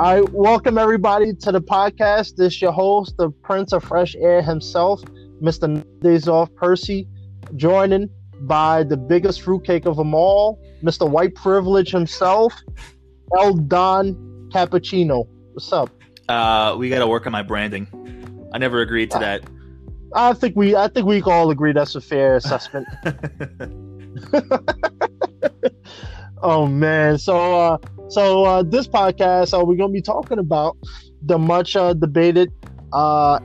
[0.00, 2.36] I welcome everybody to the podcast.
[2.36, 5.02] This is your host, the Prince of Fresh Air himself,
[5.42, 5.84] Mr.
[6.00, 7.06] Days Off Percy,
[7.56, 8.08] joining
[8.40, 11.06] by the biggest fruitcake of them all, Mr.
[11.06, 12.54] White Privilege himself,
[13.38, 14.14] El Don
[14.50, 15.28] Cappuccino.
[15.52, 15.90] What's up?
[16.30, 17.86] Uh, we got to work on my branding.
[18.54, 19.42] I never agreed to that.
[20.14, 22.88] I think we I think we all agree that's a fair assessment.
[26.42, 27.78] oh man, so uh,
[28.10, 30.76] so uh, this podcast, uh, we're gonna be talking about
[31.22, 32.52] the much uh, debated
[32.92, 33.38] uh,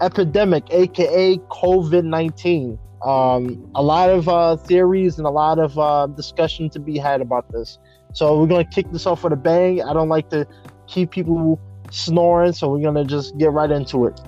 [0.00, 2.78] epidemic, aka COVID nineteen.
[3.02, 7.20] Um, a lot of uh, theories and a lot of uh, discussion to be had
[7.20, 7.78] about this.
[8.12, 9.82] So we're gonna kick this off with a bang.
[9.82, 10.46] I don't like to
[10.86, 11.58] keep people
[11.90, 14.20] snoring, so we're gonna just get right into it.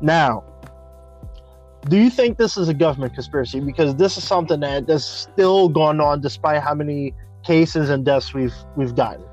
[0.00, 0.44] Now,
[1.88, 3.60] do you think this is a government conspiracy?
[3.60, 8.34] Because this is something that that's still going on despite how many cases and deaths
[8.34, 9.24] we've we've gotten.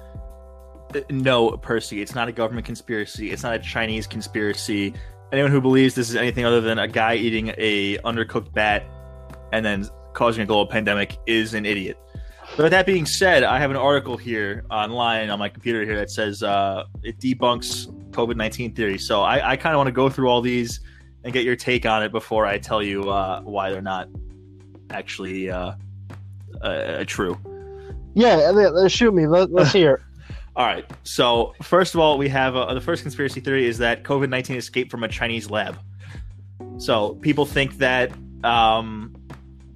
[0.95, 3.31] Uh, no, Percy, it's not a government conspiracy.
[3.31, 4.93] It's not a Chinese conspiracy.
[5.31, 8.85] Anyone who believes this is anything other than a guy eating a undercooked bat
[9.51, 11.97] and then causing a global pandemic is an idiot.
[12.55, 16.09] But that being said, I have an article here online on my computer here that
[16.09, 18.97] says uh, it debunks COVID nineteen theory.
[18.97, 20.79] So I, I kind of want to go through all these
[21.23, 24.07] and get your take on it before I tell you uh, why they're not
[24.91, 25.73] actually uh,
[26.61, 27.37] uh true.
[28.13, 29.27] Yeah, let's shoot me.
[29.27, 30.01] Let, us hear.
[30.55, 30.85] all right.
[31.03, 34.57] So first of all, we have uh, the first conspiracy theory is that COVID nineteen
[34.57, 35.77] escaped from a Chinese lab.
[36.77, 38.11] So people think that
[38.43, 39.15] um,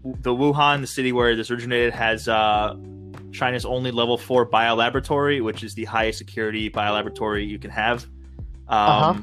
[0.04, 2.76] the Wuhan, the city where this originated, has uh,
[3.32, 8.06] China's only level four biolaboratory, which is the highest security biolaboratory you can have.
[8.68, 9.10] Uh-huh.
[9.10, 9.22] Um, uh-huh.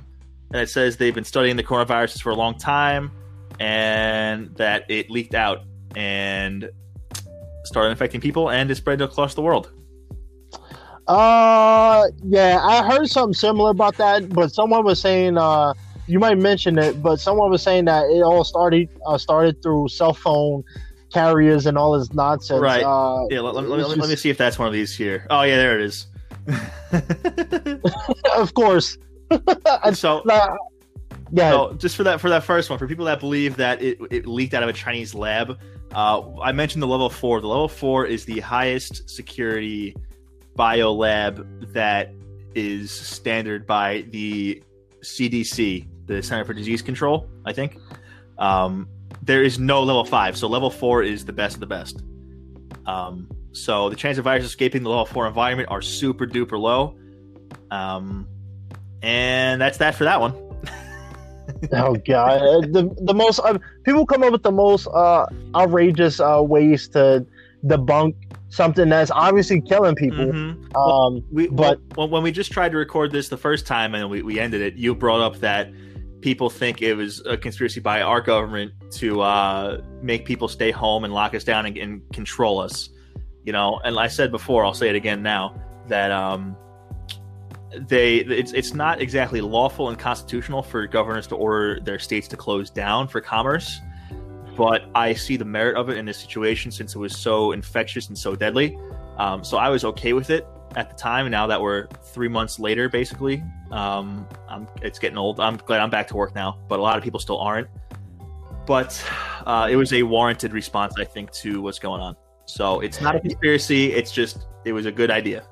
[0.53, 3.11] And it says they've been studying the coronaviruses for a long time,
[3.61, 5.65] and that it leaked out
[5.95, 6.71] and
[7.69, 9.71] started infecting people and it spread across the world.
[11.07, 15.73] Uh, yeah, I heard something similar about that, but someone was saying, uh,
[16.07, 19.89] you might mention it, but someone was saying that it all started uh, started through
[19.89, 20.65] cell phone
[21.13, 22.61] carriers and all this nonsense.
[22.61, 22.83] Right.
[22.83, 23.41] Uh, yeah.
[23.41, 23.97] Let, let, let, just...
[23.97, 25.27] let, me see if that's one of these here.
[25.31, 26.07] Oh yeah, there it is.
[28.37, 28.99] of course.
[29.93, 30.23] so.
[31.31, 31.51] Yeah.
[31.51, 34.27] So just for that for that first one, for people that believe that it, it
[34.27, 35.59] leaked out of a Chinese lab,
[35.95, 37.41] uh, I mentioned the level four.
[37.41, 39.95] The level four is the highest security
[40.55, 42.13] bio lab that
[42.55, 44.63] is standard by the
[45.03, 47.29] CDC, the Center for Disease Control.
[47.45, 47.79] I think
[48.39, 48.89] um,
[49.23, 52.03] there is no level five, so level four is the best of the best.
[52.87, 56.97] Um, so the chance of virus escaping the level four environment are super duper low.
[57.71, 58.29] Um,
[59.03, 60.48] and that's that for that one
[61.73, 66.21] oh god, uh, the the most uh, people come up with the most uh, outrageous
[66.21, 67.27] uh, ways to
[67.65, 68.15] debunk
[68.51, 70.27] something that's obviously killing people.
[70.27, 70.77] Mm-hmm.
[70.77, 74.09] Um, we, but well, when we just tried to record this the first time and
[74.09, 75.71] we, we ended it, you brought up that
[76.21, 81.05] people think it was a conspiracy by our government to uh, make people stay home
[81.05, 82.89] and lock us down and, and, control us.
[83.45, 85.55] You know, and I said before, I'll say it again now
[85.87, 86.57] that um,
[87.87, 92.37] they it's it's not exactly lawful and constitutional for governors to order their states to
[92.37, 93.81] close down for commerce
[94.57, 98.09] but i see the merit of it in this situation since it was so infectious
[98.09, 98.79] and so deadly.
[99.19, 100.47] Um, so i was okay with it
[100.77, 105.19] at the time and now that we're three months later basically um, I'm, it's getting
[105.19, 105.41] old.
[105.41, 107.69] I'm glad i'm back to work now but a lot of people still aren't.
[108.67, 109.03] But
[109.47, 112.17] uh, it was a warranted response i think to what's going on.
[112.45, 113.93] So it's not a conspiracy.
[113.93, 115.47] It's just it was a good idea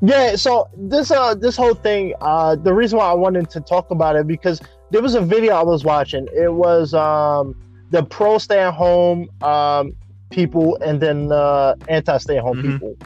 [0.00, 3.90] yeah, so this uh this whole thing, uh the reason why I wanted to talk
[3.90, 4.60] about it because
[4.90, 6.28] there was a video I was watching.
[6.34, 7.54] It was um
[7.90, 9.92] the pro stay at home um
[10.30, 12.72] people and then uh anti stay at home mm-hmm.
[12.72, 12.96] people.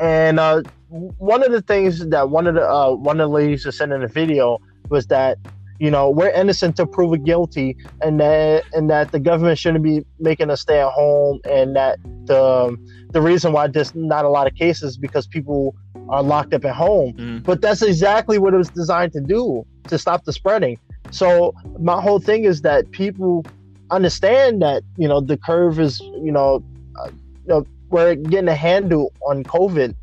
[0.00, 3.64] And uh one of the things that one of the uh one of the ladies
[3.64, 4.58] was said in the video
[4.88, 5.38] was that
[5.78, 9.82] you know we're innocent to prove it guilty and that and that the government shouldn't
[9.82, 12.76] be making us stay at home and that the
[13.12, 15.74] the reason why there's not a lot of cases because people
[16.12, 17.14] are locked up at home.
[17.14, 17.42] Mm.
[17.42, 20.78] But that's exactly what it was designed to do to stop the spreading.
[21.10, 23.44] So my whole thing is that people
[23.90, 26.62] understand that you know the curve is you know,
[27.00, 29.94] uh, you know we're getting a handle on COVID,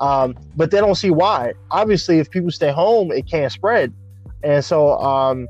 [0.00, 1.52] um, but they don't see why.
[1.70, 3.92] Obviously, if people stay home, it can't spread,
[4.42, 5.48] and so um,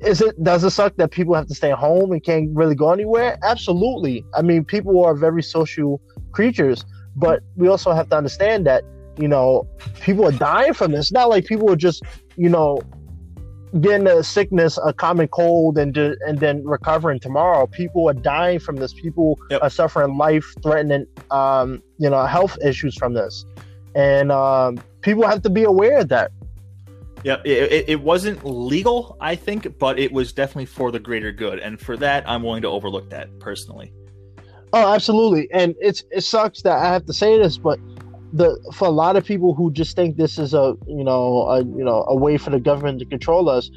[0.00, 2.90] is it does it suck that people have to stay home and can't really go
[2.90, 3.36] anywhere?
[3.42, 4.24] Absolutely.
[4.34, 6.00] I mean, people are very social
[6.32, 6.84] creatures,
[7.16, 8.82] but we also have to understand that
[9.18, 9.66] you know
[10.00, 11.06] people are dying from this.
[11.06, 12.02] It's not like people are just
[12.36, 12.80] you know
[13.80, 17.66] getting a sickness, a common cold, and and then recovering tomorrow.
[17.66, 18.92] People are dying from this.
[18.92, 19.62] People yep.
[19.62, 23.44] are suffering life-threatening, um, you know, health issues from this,
[23.94, 26.30] and um, people have to be aware of that.
[27.24, 31.58] Yeah, it, it wasn't legal, I think, but it was definitely for the greater good,
[31.58, 33.92] and for that, I'm willing to overlook that personally.
[34.74, 37.80] Oh, absolutely, and it's it sucks that I have to say this, but
[38.40, 41.58] the for a lot of people who just think this is a you know a
[41.64, 43.70] you know a way for the government to control us,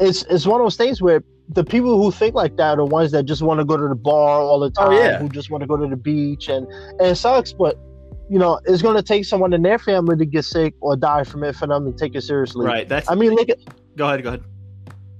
[0.00, 3.10] it's it's one of those things where the people who think like that are ones
[3.12, 5.18] that just want to go to the bar all the Oh, time, yeah.
[5.18, 6.66] who just want to go to the beach, and
[7.00, 7.76] and it sucks, but
[8.30, 11.24] you know it's going to take someone in their family to get sick or die
[11.24, 12.66] from it for them to take it seriously.
[12.66, 12.88] Right.
[12.88, 13.10] That's.
[13.10, 13.58] I mean, look at
[13.96, 14.22] go ahead.
[14.22, 14.42] Go ahead.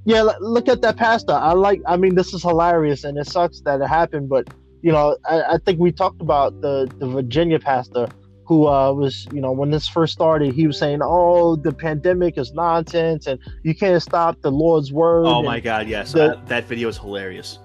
[0.04, 1.32] yeah, look at that pastor.
[1.32, 1.80] I like.
[1.86, 4.28] I mean, this is hilarious, and it sucks that it happened.
[4.28, 4.48] But
[4.82, 8.06] you know, I, I think we talked about the the Virginia pastor
[8.46, 12.36] who uh, was, you know, when this first started, he was saying, "Oh, the pandemic
[12.38, 15.88] is nonsense, and you can't stop the Lord's word." Oh my God!
[15.88, 17.58] Yes, the- that, that video is hilarious.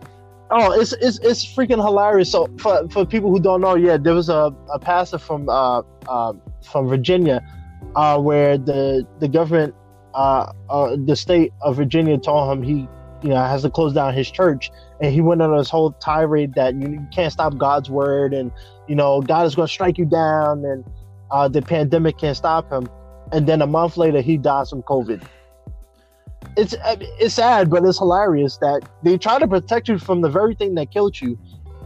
[0.52, 2.32] Oh, it's it's it's freaking hilarious.
[2.32, 5.84] So for for people who don't know, yeah, there was a, a pastor from uh,
[6.08, 6.34] uh
[6.64, 7.46] from Virginia,
[7.96, 9.76] uh, where the the government
[10.16, 12.88] uh, uh the state of Virginia told him he
[13.22, 14.72] you know has to close down his church,
[15.02, 18.52] and he went on this whole tirade that you can't stop God's word, and
[18.88, 20.84] you know God is going to strike you down, and
[21.32, 22.88] uh, the pandemic can't stop him.
[23.32, 25.24] And then a month later, he dies from COVID.
[26.58, 30.56] It's it's sad, but it's hilarious that they try to protect you from the very
[30.56, 31.38] thing that killed you,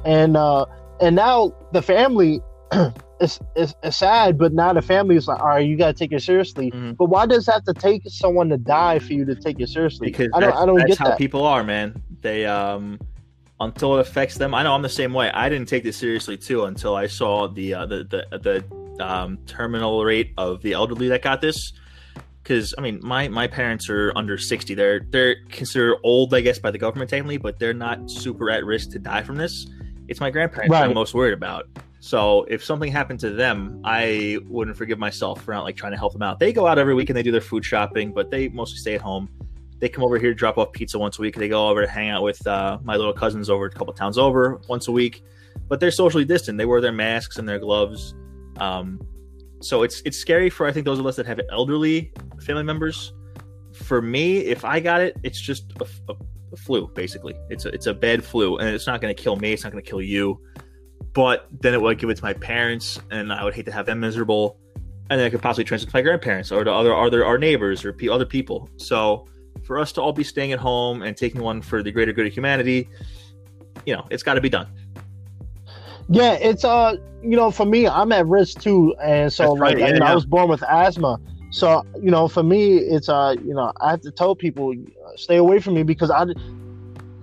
[0.05, 0.65] and uh,
[1.01, 2.41] and now the family
[3.23, 6.11] is is sad, but now the family is like, all right, you got to take
[6.11, 6.71] it seriously.
[6.71, 6.97] Mhm.
[6.97, 9.69] But why does it have to take someone to die for you to take it
[9.69, 10.07] seriously?
[10.07, 11.17] because I don't I don't that's get how that.
[11.17, 12.01] people are, man.
[12.21, 12.99] They um
[13.59, 14.53] until it affects them.
[14.53, 15.31] I know I'm the same way.
[15.31, 18.39] I didn't take this seriously too until I saw the uh, the the
[18.99, 21.73] the um, terminal rate of the elderly that got this.
[22.41, 24.73] Because I mean, my my parents are under 60.
[24.73, 28.65] They're they're considered old, I guess, by the government technically, but they're not super at
[28.65, 29.65] risk to die from this.
[30.09, 31.67] It's my grandparents that I'm most worried about.
[32.03, 35.97] So if something happened to them, I wouldn't forgive myself for not like trying to
[35.97, 36.37] help them out.
[36.37, 38.95] They go out every week and they do their food shopping, but they mostly stay
[38.95, 39.29] at home
[39.83, 41.35] they come over here to drop off pizza once a week.
[41.35, 44.17] They go over to hang out with uh, my little cousins over a couple towns
[44.17, 45.25] over once a week.
[45.67, 46.57] But they're socially distant.
[46.57, 48.15] They wear their masks and their gloves.
[48.59, 49.05] Um,
[49.59, 53.11] so it's it's scary for I think those of us that have elderly family members.
[53.73, 56.15] For me, if I got it, it's just a, a,
[56.53, 56.87] a flu.
[56.95, 59.51] Basically, it's a, it's a bad flu, and it's not going to kill me.
[59.51, 60.39] It's not going to kill you.
[61.13, 63.85] But then it would give it to my parents, and I would hate to have
[63.85, 64.57] them miserable.
[65.09, 67.85] And then I could possibly transfer to my grandparents or to other other our neighbors
[67.85, 68.69] or pe- other people.
[68.77, 69.27] So
[69.63, 72.25] for us to all be staying at home and taking one for the greater good
[72.25, 72.89] of humanity,
[73.85, 74.67] you know, it's got to be done.
[76.09, 79.79] Yeah, it's uh, you know, for me, I'm at risk too, and so right, like,
[79.79, 80.11] yeah, you know, yeah.
[80.11, 81.19] I was born with asthma,
[81.51, 84.73] so you know, for me, it's uh, you know, I have to tell people
[85.15, 86.25] stay away from me because I,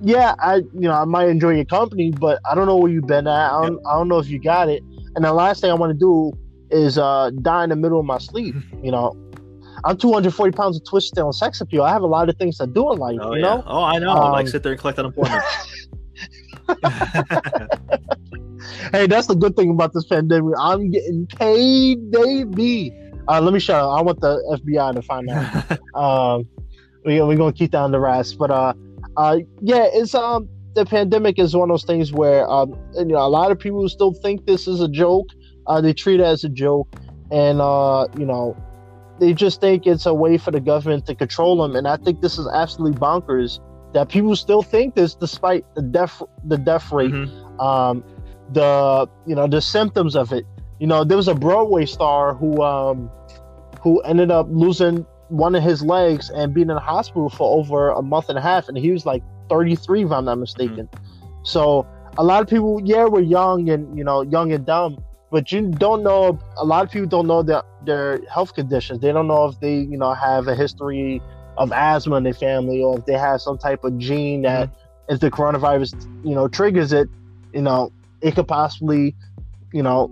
[0.02, 3.06] yeah, I, you know, I might enjoy your company, but I don't know where you've
[3.06, 3.52] been at.
[3.52, 4.82] I don't, I don't know if you got it,
[5.14, 6.32] and the last thing I want to do
[6.70, 8.55] is uh, die in the middle of my sleep.
[8.82, 9.14] You know,
[9.85, 11.82] I'm 240 pounds of twisted on sex appeal.
[11.82, 13.19] I have a lot of things to do in life.
[13.20, 13.56] Oh you yeah.
[13.56, 14.12] know, Oh, I know.
[14.12, 15.43] Um, like sit there and collect unemployment.
[18.93, 20.55] Hey, that's the good thing about this pandemic.
[20.58, 22.93] I'm getting paid, baby.
[23.29, 23.99] Uh, let me shut up.
[23.99, 25.79] I want the FBI to find out.
[25.94, 26.49] um,
[27.05, 28.75] we, we're gonna keep that on the rest, but uh,
[29.17, 33.19] uh, yeah, it's um, the pandemic is one of those things where um, you know,
[33.19, 35.27] a lot of people still think this is a joke.
[35.67, 36.89] Uh, they treat it as a joke,
[37.31, 38.56] and uh, you know,
[39.20, 41.77] they just think it's a way for the government to control them.
[41.77, 43.61] And I think this is absolutely bonkers
[43.93, 47.61] that people still think this, despite the death the death rate Mhm.
[47.61, 48.05] um,
[48.53, 50.44] the you know the symptoms of it.
[50.79, 53.11] You know, there was a Broadway star who um,
[53.82, 57.91] who ended up losing one of his legs and being in the hospital for over
[57.91, 60.89] a month and a half, and he was like 33, if I'm not mistaken.
[61.43, 61.87] So
[62.19, 65.69] a lot of people, yeah, we're young and you know young and dumb, but you
[65.70, 66.39] don't know.
[66.56, 69.01] A lot of people don't know their their health conditions.
[69.01, 71.22] They don't know if they you know have a history
[71.56, 75.15] of asthma in their family or if they have some type of gene that mm-hmm.
[75.15, 75.94] if the coronavirus
[76.25, 77.08] you know triggers it,
[77.53, 79.15] you know it could possibly
[79.72, 80.10] you know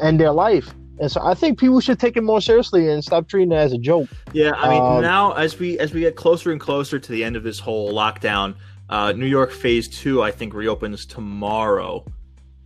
[0.00, 0.74] end their life.
[1.00, 3.72] And so I think people should take it more seriously and stop treating it as
[3.72, 4.08] a joke.
[4.32, 7.24] Yeah, I mean, Um, now as we as we get closer and closer to the
[7.24, 8.54] end of this whole lockdown,
[8.90, 12.04] uh, New York Phase Two, I think, reopens tomorrow.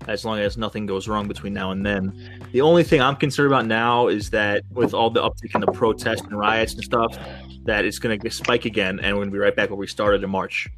[0.07, 2.49] As long as nothing goes wrong between now and then.
[2.53, 5.67] The only thing I'm concerned about now is that with all the uptick in the
[5.67, 7.19] protests and riots and stuff,
[7.65, 9.87] that it's going to spike again, and we're going to be right back where we
[9.87, 10.69] started in March.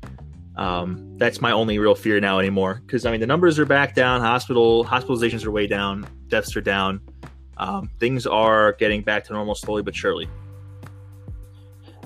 [0.57, 2.83] Um, that's my only real fear now anymore.
[2.85, 4.21] Because I mean, the numbers are back down.
[4.21, 6.09] Hospital hospitalizations are way down.
[6.27, 7.01] Deaths are down.
[7.61, 10.29] Um, things are getting back to normal slowly but surely.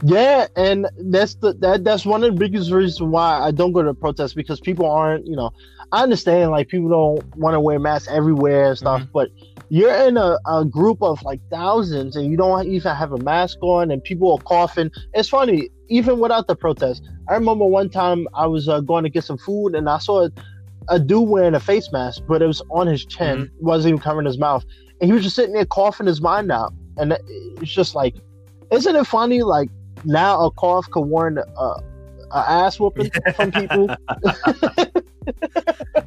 [0.03, 3.83] Yeah, and that's the that that's one of the biggest reasons why I don't go
[3.83, 5.53] to protests because people aren't, you know,
[5.93, 9.31] I understand like people don't want to wear masks everywhere and stuff, but
[9.69, 13.63] you're in a, a group of like thousands and you don't even have a mask
[13.63, 14.91] on and people are coughing.
[15.15, 17.09] It's funny, even without the protest.
[17.29, 20.25] I remember one time I was uh, going to get some food and I saw
[20.25, 20.31] a,
[20.89, 23.65] a, dude wearing a face mask, but it was on his chin, mm-hmm.
[23.65, 24.65] wasn't even covering his mouth.
[25.01, 26.73] And he was just sitting there coughing his mind out.
[26.97, 27.17] And
[27.61, 28.15] it's just like,
[28.71, 29.43] isn't it funny?
[29.43, 29.69] Like
[30.05, 31.83] now a cough could warn a, a
[32.33, 33.87] ass whooping from people.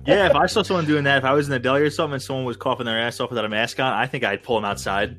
[0.05, 2.13] yeah, if I saw someone doing that, if I was in the deli or something,
[2.13, 4.55] and someone was coughing their ass off without a mask on, I think I'd pull
[4.55, 5.17] them outside.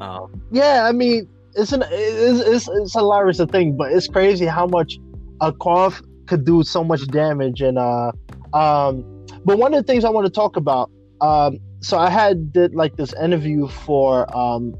[0.00, 4.46] Um, yeah, I mean, it's an it's, it's, it's hilarious to think, but it's crazy
[4.46, 4.98] how much
[5.40, 7.62] a cough could do so much damage.
[7.62, 8.12] And uh,
[8.52, 10.90] um, but one of the things I want to talk about,
[11.20, 14.74] um, so I had did like this interview for um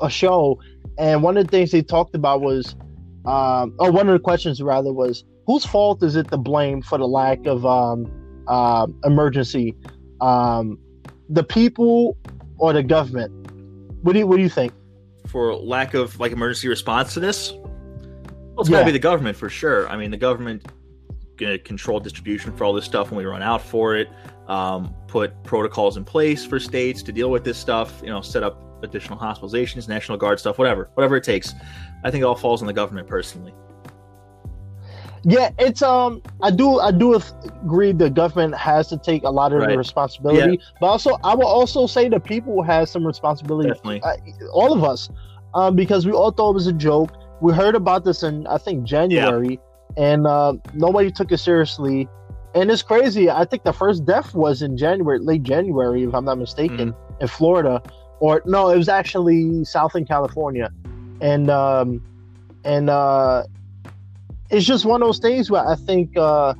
[0.00, 0.60] a show,
[0.98, 2.74] and one of the things they talked about was,
[3.24, 6.98] um, or one of the questions rather was, whose fault is it to blame for
[6.98, 8.10] the lack of um,
[8.48, 9.76] uh, emergency?
[10.20, 10.78] Um,
[11.28, 12.16] the people
[12.58, 13.32] or the government?
[14.02, 14.72] What do you What do you think?
[15.28, 18.76] For lack of like emergency response to this, well, it's yeah.
[18.76, 19.88] got to be the government for sure.
[19.88, 20.66] I mean, the government
[21.36, 24.08] going to control distribution for all this stuff when we run out for it.
[24.48, 28.00] Um, put protocols in place for states to deal with this stuff.
[28.02, 31.54] You know, set up additional hospitalizations, National Guard stuff, whatever, whatever it takes.
[32.04, 33.54] I think it all falls on the government personally.
[35.24, 39.52] Yeah, it's um, I do I do agree the government has to take a lot
[39.52, 39.70] of right.
[39.70, 40.78] the responsibility, yeah.
[40.80, 43.68] but also I will also say the people has some responsibility.
[43.68, 44.16] Definitely, uh,
[44.52, 45.10] all of us,
[45.54, 47.12] um, because we all thought it was a joke.
[47.40, 49.60] We heard about this in I think January,
[49.96, 50.04] yeah.
[50.04, 52.08] and uh, nobody took it seriously.
[52.54, 53.30] And it's crazy.
[53.30, 57.20] I think the first death was in January, late January, if I'm not mistaken, mm.
[57.20, 57.82] in Florida,
[58.20, 60.70] or no, it was actually Southern California,
[61.20, 62.02] and um,
[62.64, 63.44] and uh,
[64.50, 66.54] it's just one of those things where I think uh,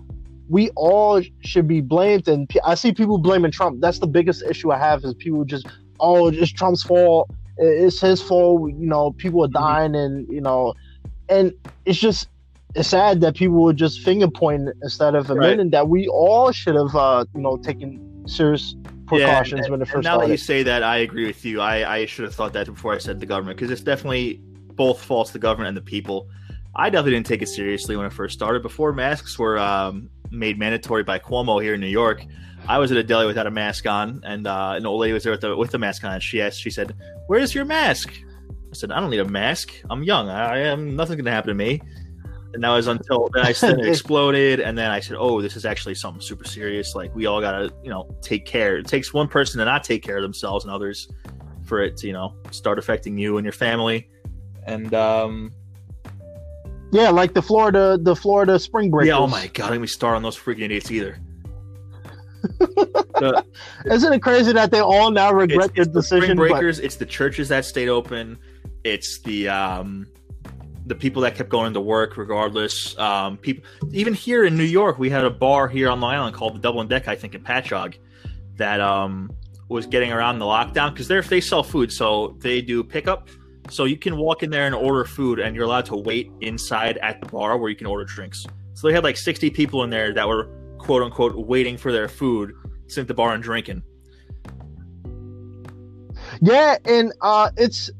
[0.48, 2.26] we all should be blamed.
[2.26, 3.80] And I see people blaming Trump.
[3.80, 5.66] That's the biggest issue I have is people just,
[6.00, 7.30] oh, it's Trump's fault.
[7.58, 8.70] It's his fault.
[8.70, 9.62] You know, people are mm-hmm.
[9.62, 10.74] dying, and you know,
[11.28, 11.52] and
[11.84, 12.28] it's just
[12.74, 15.70] it's sad that people would just finger point instead of admitting right.
[15.72, 18.74] that we all should have, uh, you know, taken serious
[19.06, 20.28] precautions yeah, and, when it first now started.
[20.28, 21.60] that you say that, I agree with you.
[21.60, 24.40] I, I should have thought that before I said the government because it's definitely
[24.74, 26.28] both false the government and the people.
[26.74, 28.62] I definitely didn't take it seriously when I first started.
[28.62, 32.24] Before masks were um, made mandatory by Cuomo here in New York,
[32.66, 35.24] I was at a deli without a mask on, and uh, an old lady was
[35.24, 36.18] there with the, with the mask on.
[36.20, 39.74] She asked, she said, "Where's your mask?" I said, "I don't need a mask.
[39.90, 40.30] I'm young.
[40.30, 41.82] I, I am nothing's gonna happen to me."
[42.54, 45.56] And that was until then I said it exploded, and then I said, "Oh, this
[45.56, 46.94] is actually something super serious.
[46.94, 48.76] Like we all gotta, you know, take care.
[48.76, 51.08] It takes one person to not take care of themselves and others
[51.64, 54.08] for it to, you know, start affecting you and your family."
[54.66, 55.52] And um,
[56.92, 59.06] yeah, like the Florida, the Florida Spring break.
[59.06, 59.16] Yeah.
[59.16, 61.18] Oh my god, let me start on those freaking idiots either.
[62.58, 63.44] the,
[63.86, 66.36] Isn't it crazy that they all now regret it's, their it's decision?
[66.36, 66.78] The breakers.
[66.78, 66.84] But...
[66.84, 68.38] It's the churches that stayed open.
[68.84, 70.06] It's the um,
[70.86, 72.98] the people that kept going to work regardless.
[72.98, 76.34] Um, people, even here in New York, we had a bar here on Long Island
[76.34, 77.96] called the Double and Deck, I think, in Patchogue,
[78.56, 79.30] that um,
[79.68, 83.28] was getting around the lockdown because they they sell food, so they do pickup
[83.70, 86.98] so you can walk in there and order food, and you're allowed to wait inside
[86.98, 88.44] at the bar where you can order drinks.
[88.74, 90.48] So they had like 60 people in there that were
[90.78, 92.54] quote unquote waiting for their food,
[92.88, 93.82] sitting at the bar and drinking.
[96.40, 97.90] Yeah, and uh, it's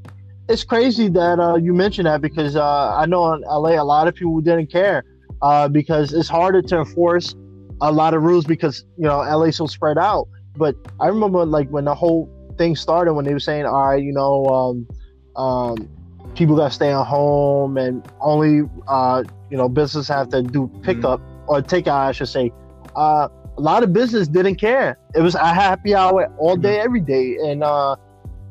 [0.48, 4.08] it's crazy that uh, you mentioned that because uh, I know in LA a lot
[4.08, 5.04] of people didn't care
[5.40, 7.34] uh, because it's harder to enforce
[7.80, 10.28] a lot of rules because you know LA's so spread out.
[10.56, 14.02] But I remember like when the whole thing started when they were saying, all right,
[14.02, 14.88] you know, um,
[15.36, 15.88] um,
[16.34, 21.20] people that stay at home and only uh, you know business have to do pickup
[21.20, 21.50] mm-hmm.
[21.50, 22.52] or takeout, I should say.
[22.94, 24.98] Uh, a lot of business didn't care.
[25.14, 26.84] It was a happy hour all day, mm-hmm.
[26.84, 27.96] every day, and uh,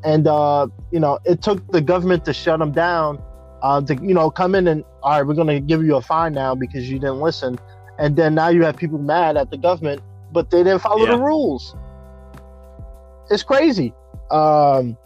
[0.04, 3.22] and uh, you know it took the government to shut them down.
[3.62, 6.34] Uh, to you know come in and all right, we're gonna give you a fine
[6.34, 7.60] now because you didn't listen,
[8.00, 11.16] and then now you have people mad at the government, but they didn't follow yeah.
[11.16, 11.76] the rules.
[13.30, 13.94] It's crazy.
[14.32, 14.98] Um,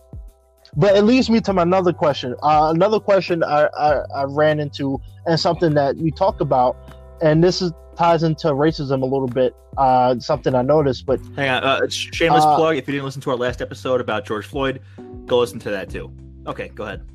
[0.76, 2.36] but it leads me to my another question.
[2.44, 6.76] Uh, another question I, I, I, ran into, and something that we talk about,
[7.22, 9.56] and this is ties into racism a little bit.
[9.78, 12.78] Uh, something I noticed, but hang on, uh, shameless uh, plug.
[12.78, 14.82] If you didn't listen to our last episode about George Floyd,
[15.26, 16.12] go listen to that too.
[16.48, 17.06] Okay, go ahead.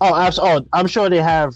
[0.00, 0.68] Oh, absolutely.
[0.72, 1.54] Oh, I'm sure they have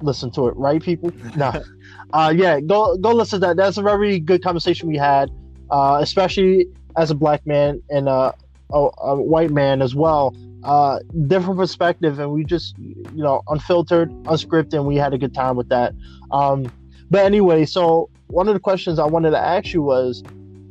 [0.00, 1.12] listened to it, right, people?
[1.36, 1.52] No.
[2.12, 3.56] uh, yeah, go go listen to that.
[3.56, 5.30] That's a very good conversation we had,
[5.70, 8.32] uh, especially as a black man and uh,
[8.72, 10.34] a, a white man as well.
[10.62, 15.34] Uh, different perspective, and we just, you know, unfiltered, unscripted, and we had a good
[15.34, 15.92] time with that.
[16.30, 16.70] Um,
[17.12, 20.22] but anyway, so one of the questions I wanted to ask you was,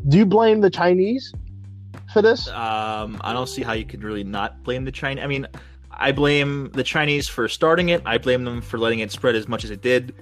[0.08, 1.32] do you blame the Chinese
[2.12, 2.48] for this?
[2.48, 5.24] Um, I don't see how you could really not blame the Chinese.
[5.24, 5.48] I mean,
[5.92, 8.02] I blame the Chinese for starting it.
[8.08, 10.16] I blame them for letting it spread as much as it did.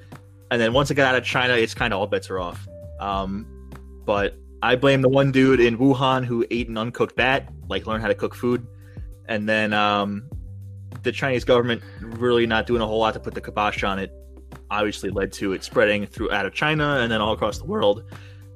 [0.52, 2.68] And then once it got out of China, it's kind of all bets are off.
[3.00, 3.48] Um,
[4.06, 8.02] but I blame the one dude in Wuhan who ate an uncooked bat, like learned
[8.02, 8.68] how to cook food,
[9.30, 10.26] and then um,
[11.04, 14.12] the Chinese government really not doing a whole lot to put the kibosh on it.
[14.72, 18.04] Obviously, led to it spreading through out of China and then all across the world.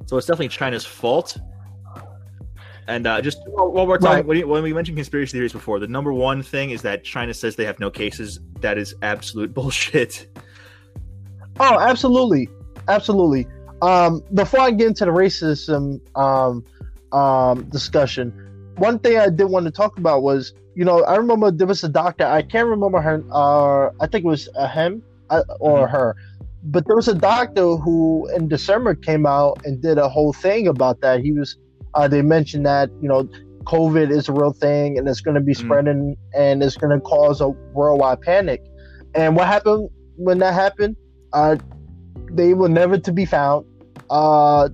[0.05, 1.37] So it's definitely China's fault.
[2.87, 4.47] And uh, just while we're talking, right.
[4.47, 7.65] when, we mentioned conspiracy theories before, the number one thing is that China says they
[7.65, 8.39] have no cases.
[8.59, 10.27] That is absolute bullshit.
[11.59, 12.49] Oh, absolutely,
[12.87, 13.47] absolutely.
[13.81, 16.65] Um, before I get into the racism um,
[17.17, 18.31] um, discussion,
[18.77, 21.83] one thing I did want to talk about was, you know, I remember there was
[21.83, 22.25] a doctor.
[22.25, 23.23] I can't remember her.
[23.31, 25.12] Uh, I think it was a him uh,
[25.59, 25.95] or mm-hmm.
[25.95, 26.15] her,
[26.63, 30.67] but there was a doctor who in December came out and did a whole thing
[30.67, 31.21] about that.
[31.21, 31.57] He was
[31.95, 33.27] uh, they mentioned that you know
[33.63, 35.57] COVID is a real thing and it's going to be mm.
[35.57, 36.39] spreading mm.
[36.39, 38.61] and it's going to cause a worldwide panic.
[39.15, 40.95] And what happened when that happened?
[41.33, 41.57] Uh,
[42.31, 43.65] they were never to be found.
[44.09, 44.69] Uh,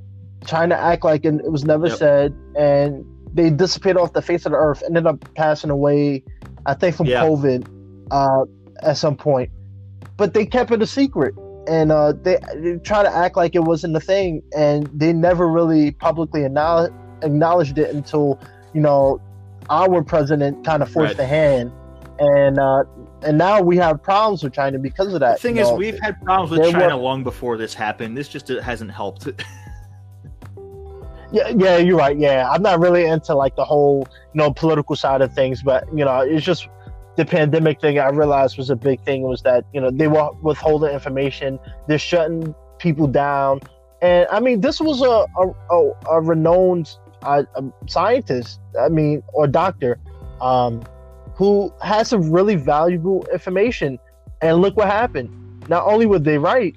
[0.45, 1.97] trying to act like it was never yep.
[1.97, 4.81] said, and they disappeared off the face of the earth.
[4.85, 6.23] Ended up passing away,
[6.65, 7.23] I think, from yeah.
[7.23, 7.67] COVID
[8.11, 8.45] uh,
[8.81, 9.51] at some point.
[10.19, 11.33] But they kept it a secret
[11.69, 15.47] and uh, they, they, try to act like it wasn't a thing, and they never
[15.47, 18.39] really publicly acknowledged acknowledged it until
[18.73, 19.21] you know
[19.69, 21.17] our president kind of forced right.
[21.17, 21.71] the hand,
[22.17, 22.83] and uh,
[23.21, 25.37] and now we have problems with China because of that.
[25.37, 28.17] The thing is, know, we've had problems with China were, long before this happened.
[28.17, 29.27] This just hasn't helped.
[31.31, 32.17] yeah, yeah, you're right.
[32.17, 35.87] Yeah, I'm not really into like the whole you know political side of things, but
[35.95, 36.67] you know, it's just
[37.19, 37.99] the pandemic thing.
[37.99, 41.99] I realized was a big thing was that you know they were withholding information, they're
[41.99, 43.59] shutting people down,
[44.01, 46.89] and I mean this was a a, a, a renowned
[47.23, 49.99] a, a scientist, I mean, or doctor,
[50.39, 50.81] um,
[51.35, 53.99] who has some really valuable information.
[54.41, 55.29] And look what happened.
[55.67, 56.73] Not only were they right,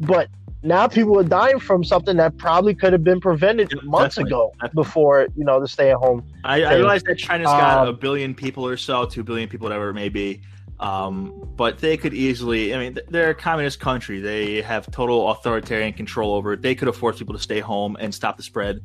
[0.00, 0.28] but
[0.62, 4.52] now people are dying from something that probably could have been prevented months definitely, ago
[4.74, 6.24] before you know the stay at home.
[6.44, 9.66] I, I realize that China's got um, a billion people or so, two billion people,
[9.66, 10.42] whatever it may be.
[10.78, 14.18] Um, but they could easily, I mean, they're a communist country.
[14.18, 16.62] They have total authoritarian control over it.
[16.62, 18.80] They could have forced people to stay home and stop the spread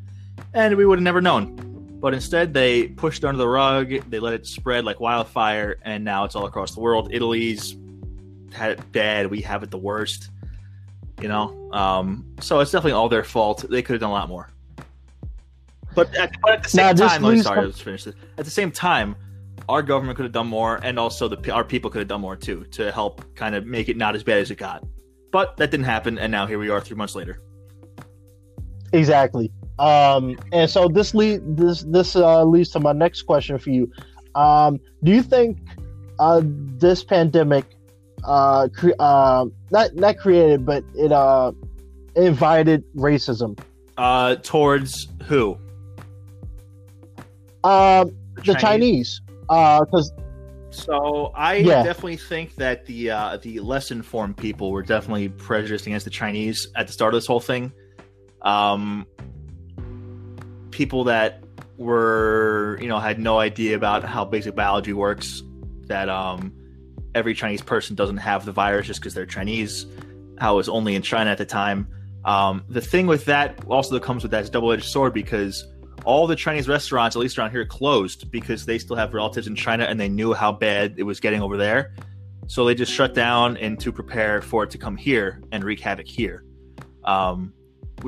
[0.53, 1.55] and we would have never known.
[1.99, 3.89] But instead, they pushed under the rug.
[4.09, 7.09] They let it spread like wildfire, and now it's all across the world.
[7.11, 7.75] Italy's
[8.51, 9.27] had it bad.
[9.27, 10.29] We have it the worst.
[11.21, 13.65] You know, um, so it's definitely all their fault.
[13.69, 14.49] They could have done a lot more.
[15.95, 18.15] But at, but at the same now, time, oh, sorry, let's finish this.
[18.37, 19.15] At the same time,
[19.69, 22.35] our government could have done more, and also the our people could have done more
[22.35, 24.85] too to help kind of make it not as bad as it got.
[25.31, 27.41] But that didn't happen, and now here we are, three months later.
[28.91, 29.51] Exactly.
[29.79, 33.91] Um, and so this lead this this uh, leads to my next question for you.
[34.35, 35.59] Um, do you think
[36.19, 37.74] uh, this pandemic
[38.25, 41.51] uh, cre- uh, not not created, but it uh,
[42.15, 43.57] invited racism?
[43.97, 45.57] Uh, towards who?
[47.63, 49.21] Um, the, the Chinese.
[49.47, 50.21] Because uh,
[50.71, 51.83] so I yeah.
[51.83, 56.67] definitely think that the uh, the less informed people were definitely prejudiced against the Chinese
[56.75, 57.71] at the start of this whole thing.
[58.41, 59.07] Um,
[60.71, 61.43] people that
[61.77, 65.41] were you know had no idea about how basic biology works
[65.87, 66.53] that um
[67.15, 69.87] every chinese person doesn't have the virus just because they're chinese.
[70.37, 71.87] How it was only in china at the time.
[72.25, 75.65] Um, the thing with that also that comes with that is double-edged sword because
[76.03, 79.55] all the chinese restaurants at least around here closed because they still have relatives in
[79.55, 81.93] china and they knew how bad it was getting over there.
[82.47, 85.79] So they just shut down and to prepare for it to come here and wreak
[85.79, 86.45] havoc here.
[87.03, 87.53] Um,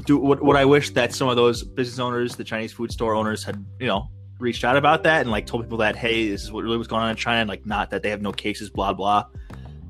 [0.05, 3.43] do what I wish that some of those business owners, the Chinese food store owners,
[3.43, 6.51] had you know reached out about that and like told people that hey, this is
[6.51, 8.69] what really was going on in China, and like not that they have no cases,
[8.69, 9.25] blah blah.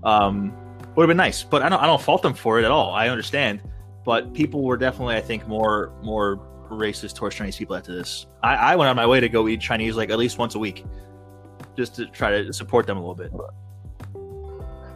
[0.03, 0.53] Um,
[0.95, 2.93] would have been nice, but I don't I don't fault them for it at all.
[2.93, 3.61] I understand,
[4.05, 8.25] but people were definitely I think more more racist towards Chinese people after this.
[8.43, 10.59] I, I went on my way to go eat Chinese like at least once a
[10.59, 10.85] week,
[11.75, 13.31] just to try to support them a little bit.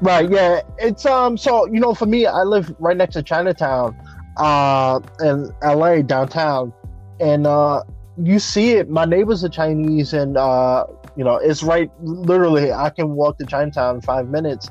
[0.02, 0.30] Right.
[0.30, 0.62] Yeah.
[0.80, 1.38] It's um.
[1.38, 3.96] So you know, for me, I live right next to Chinatown
[4.38, 6.74] uh, in LA downtown,
[7.20, 7.84] and uh,
[8.18, 8.90] you see it.
[8.90, 11.90] My neighbors are Chinese, and uh, you know it's right.
[12.02, 14.70] Literally, I can walk to Chinatown in five minutes,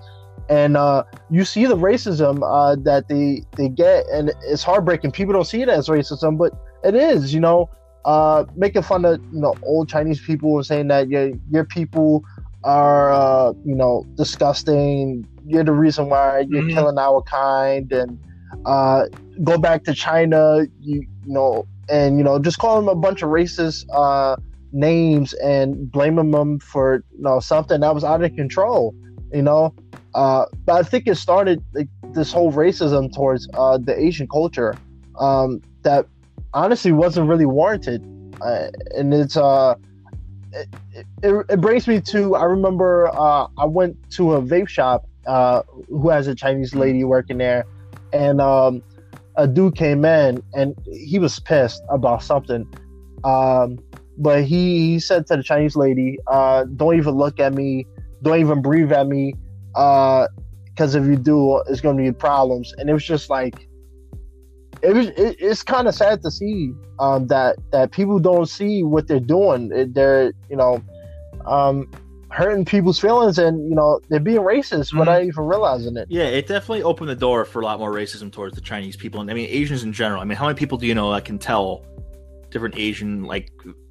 [0.48, 5.12] and uh, you see the racism uh, that they they get, and it's heartbreaking.
[5.12, 6.52] People don't see it as racism, but
[6.84, 7.32] it is.
[7.32, 7.70] You know,
[8.04, 12.24] uh, making fun of you know old Chinese people and saying that your your people
[12.64, 15.26] are uh, you know disgusting.
[15.46, 16.74] You're the reason why you're mm-hmm.
[16.74, 18.18] killing our kind, and
[18.66, 19.06] uh,
[19.42, 23.22] go back to China, you, you know, and you know just calling them a bunch
[23.22, 24.36] of racist uh,
[24.72, 28.94] names and blaming them for you know something that was out of control.
[29.32, 29.74] You know,
[30.14, 34.76] uh, but I think it started like, this whole racism towards uh, the Asian culture
[35.18, 36.06] um, that
[36.52, 38.04] honestly wasn't really warranted,
[38.40, 39.74] uh, and it's uh.
[40.52, 40.66] It,
[41.22, 45.62] it, it, brings me to I remember uh, I went to a vape shop uh,
[45.88, 47.66] who has a Chinese lady working there,
[48.12, 48.82] and um,
[49.36, 52.66] a dude came in and he was pissed about something.
[53.24, 53.78] Um,
[54.18, 57.86] but he, he said to the Chinese lady, uh, "Don't even look at me.
[58.22, 59.34] Don't even breathe at me,
[59.72, 63.66] because uh, if you do, it's going to be problems." And it was just like,
[64.82, 65.08] it was.
[65.08, 69.20] It, it's kind of sad to see um, that that people don't see what they're
[69.20, 69.68] doing.
[69.92, 70.82] They're you know,
[71.46, 71.90] um,
[72.30, 75.00] hurting people's feelings and you know they're being racist mm-hmm.
[75.00, 76.06] without even realizing it.
[76.08, 79.20] Yeah it definitely opened the door for a lot more racism towards the chinese people
[79.20, 80.20] and i mean asians in general.
[80.20, 81.84] I mean how many people do you know that can tell
[82.50, 83.50] different asian like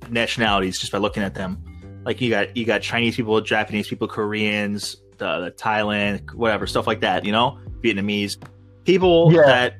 [0.09, 1.63] nationalities just by looking at them?
[2.05, 6.87] Like you got you got chinese people japanese people koreans the, the thailand whatever stuff
[6.87, 7.59] like that you know?
[7.81, 8.37] Vietnamese.
[8.85, 9.43] People yeah.
[9.43, 9.73] that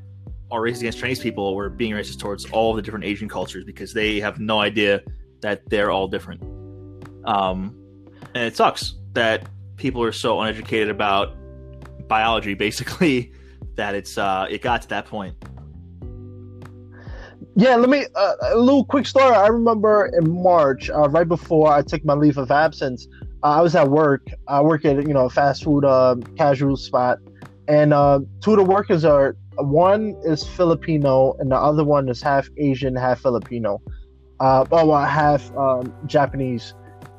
[0.51, 3.93] are racist against chinese people were being racist towards all the different asian cultures because
[3.93, 5.01] they have no idea
[5.39, 6.43] that they're all different.
[7.25, 7.79] Um
[8.35, 11.35] and it sucks that people are so uneducated about
[12.07, 13.31] biology, basically,
[13.75, 15.35] that it's uh, it got to that point.
[17.55, 19.35] Yeah, let me uh, a little quick story.
[19.35, 23.07] I remember in March, uh, right before I took my leave of absence,
[23.43, 24.27] uh, I was at work.
[24.47, 27.17] I work at you know a fast food uh, casual spot,
[27.67, 32.21] and uh, two of the workers are one is Filipino and the other one is
[32.21, 33.81] half Asian, half Filipino,
[34.39, 36.73] uh, well, half um, Japanese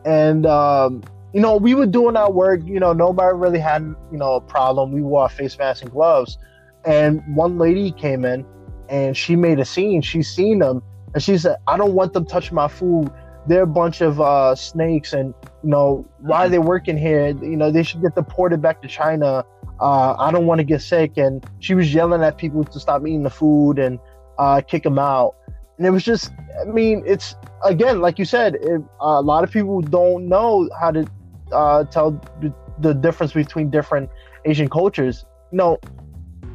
[0.05, 4.19] and um, you know we were doing our work you know nobody really had you
[4.19, 4.93] know a problem.
[4.93, 6.39] We wore face masks and gloves.
[6.85, 8.47] And one lady came in
[8.89, 10.01] and she made a scene.
[10.01, 10.83] She seen them
[11.13, 13.11] and she said i don't want them touching my food.
[13.47, 17.29] They're a bunch of uh, snakes and you know why they working here?
[17.29, 19.45] You know they should get deported back to china.
[19.81, 21.17] Uh, i don't want to get sick.
[21.17, 23.99] And she was yelling at people to stop eating the food and
[24.39, 25.37] uh, kick them out
[25.81, 29.45] and it was just i mean it's again, like you said, it, uh, a lot
[29.45, 31.07] of people don't know how to
[31.53, 34.11] uh, tell the, the difference between different
[34.45, 35.25] Asian cultures.
[35.53, 35.79] You know,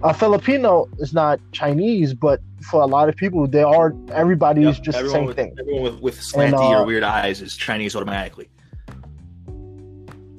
[0.04, 3.94] a Filipino is not Chinese, but for a lot of people, they are.
[4.12, 5.56] Everybody yep, is just the same with, thing.
[5.60, 8.50] Everyone with, with slanty and, uh, or weird eyes is Chinese automatically.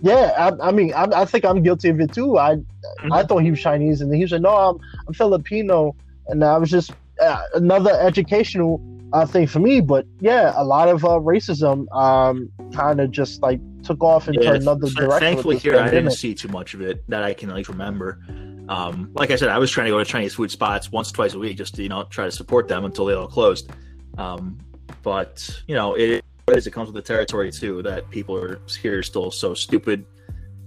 [0.02, 2.38] Yeah, I, I mean, I, I, think I'm guilty of it too.
[2.38, 3.12] I mm-hmm.
[3.12, 5.96] I thought he was Chinese, and he said, "No, I'm I'm Filipino,"
[6.28, 8.80] and I was just uh, another educational
[9.12, 9.80] uh, thing for me.
[9.80, 14.42] But yeah, a lot of uh, racism um, kind of just like took off into
[14.42, 15.20] yeah, another direction.
[15.20, 15.92] Thankfully, here pandemic.
[15.92, 18.20] I didn't see too much of it that I can like remember.
[18.68, 21.34] Um, like I said, I was trying to go to Chinese food spots once, twice
[21.34, 23.70] a week, just to you know try to support them until they all closed.
[24.18, 24.58] Um,
[25.02, 29.02] but you know, it is it comes with the territory too that people are here
[29.02, 30.04] still so stupid,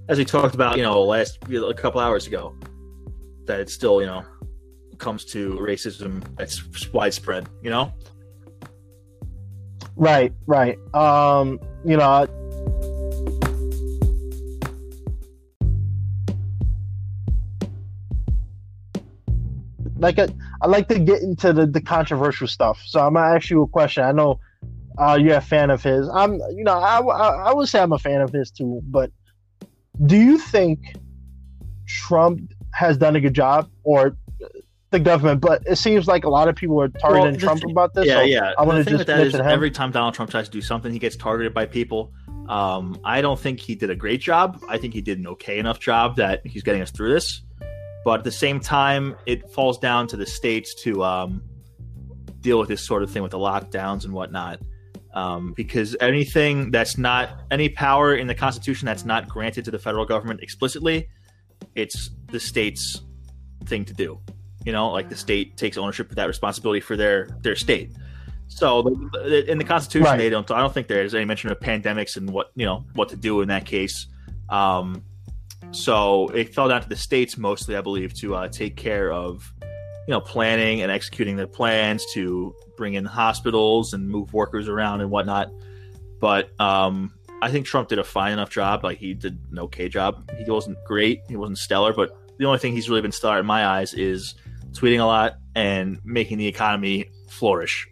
[0.08, 2.56] as we talked about, you know, last a couple hours ago,
[3.46, 4.24] that it's still you know
[5.00, 7.48] comes to racism that's widespread.
[7.62, 7.94] You know.
[9.96, 10.78] Right, right.
[10.94, 12.26] Um, you know,
[19.98, 20.28] like I,
[20.62, 22.82] I like to get into the, the controversial stuff.
[22.86, 24.04] So I'm gonna ask you a question.
[24.04, 24.40] I know
[24.98, 26.08] uh, you're a fan of his.
[26.10, 28.82] I'm, you know, I, I, I would say I'm a fan of his too.
[28.86, 29.12] But
[30.06, 30.96] do you think
[31.88, 34.16] Trump has done a good job, or
[34.92, 37.94] the government, but it seems like a lot of people are targeting well, Trump about
[37.94, 38.08] this.
[38.08, 38.54] Yeah, so yeah.
[38.58, 39.48] I want to just mention him.
[39.48, 42.12] every time Donald Trump tries to do something, he gets targeted by people.
[42.48, 44.64] Um, I don't think he did a great job.
[44.68, 47.42] I think he did an okay enough job that he's getting us through this.
[48.04, 51.44] But at the same time, it falls down to the states to um,
[52.42, 54.60] deal with this sort of thing with the lockdowns and whatnot.
[55.14, 59.80] Um, because anything that's not any power in the Constitution that's not granted to the
[59.80, 61.10] federal government explicitly,
[61.76, 63.02] it's the state's
[63.66, 64.20] thing to do.
[64.66, 67.92] You know, like the state takes ownership of that responsibility for their their state.
[68.48, 68.88] So
[69.26, 70.18] in the Constitution, right.
[70.18, 70.50] they don't.
[70.52, 73.42] I don't think there's any mention of pandemics and what you know what to do
[73.42, 74.08] in that case.
[74.50, 75.04] Um,
[75.72, 79.54] so it fell down to the states mostly, I believe, to uh, take care of
[80.08, 85.02] you know planning and executing their plans to bring in hospitals and move workers around
[85.02, 85.52] and whatnot.
[86.20, 88.84] But um, I think Trump did a fine enough job.
[88.84, 90.30] Like he did an okay job.
[90.38, 91.22] He wasn't great.
[91.30, 94.34] He wasn't stellar, but the only thing he's really been stellar in my eyes is
[94.72, 97.88] tweeting a lot, and making the economy flourish.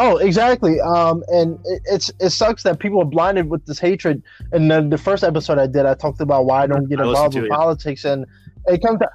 [0.00, 0.80] Oh, exactly.
[0.80, 4.22] Um, and it, it's it sucks that people are blinded with this hatred.
[4.52, 7.34] And then the first episode I did, I talked about why I don't get involved
[7.34, 8.24] with politics, and
[8.66, 9.00] it comes.
[9.00, 9.08] To,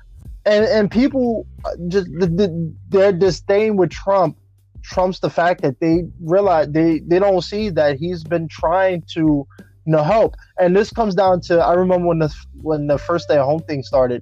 [0.45, 1.47] and and people
[1.87, 4.37] just the, the, their disdain with Trump
[4.83, 9.47] trumps the fact that they realize they they don't see that he's been trying to
[9.85, 13.29] you know help and this comes down to i remember when the when the first
[13.29, 14.21] day at home thing started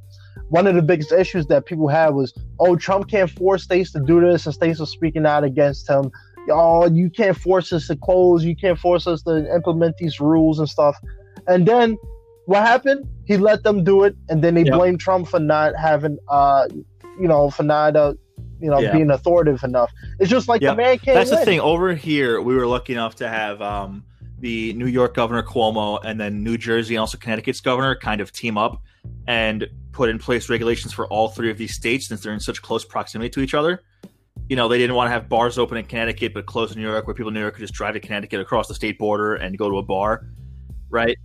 [0.51, 3.99] one of the biggest issues that people had was oh trump can't force states to
[4.01, 6.11] do this and states are speaking out against him
[6.51, 10.59] oh you can't force us to close you can't force us to implement these rules
[10.59, 10.95] and stuff
[11.47, 11.97] and then
[12.45, 14.73] what happened he let them do it and then they yep.
[14.73, 16.67] blamed trump for not having uh
[17.19, 18.13] you know for not uh,
[18.59, 18.91] you know, yeah.
[18.91, 19.91] being authoritative enough.
[20.19, 20.71] It's just like yeah.
[20.71, 21.15] the man can't.
[21.15, 21.39] That's win.
[21.39, 21.59] the thing.
[21.59, 24.05] Over here, we were lucky enough to have um,
[24.39, 28.31] the New York governor Cuomo and then New Jersey and also Connecticut's governor kind of
[28.31, 28.83] team up
[29.27, 32.61] and put in place regulations for all three of these states since they're in such
[32.61, 33.83] close proximity to each other.
[34.49, 36.87] You know, they didn't want to have bars open in Connecticut but close in New
[36.89, 39.35] York, where people in New York could just drive to Connecticut across the state border
[39.35, 40.25] and go to a bar,
[40.89, 41.17] right?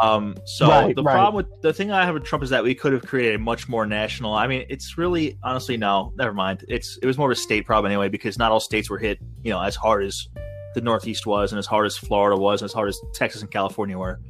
[0.00, 1.14] Um, so right, the right.
[1.14, 3.38] problem with the thing I have with Trump is that we could have created a
[3.38, 4.34] much more national.
[4.34, 6.64] I mean, it's really honestly no, never mind.
[6.68, 9.18] It's it was more of a state problem anyway because not all states were hit,
[9.42, 10.28] you know, as hard as
[10.74, 13.50] the Northeast was, and as hard as Florida was, and as hard as Texas and
[13.50, 14.20] California were.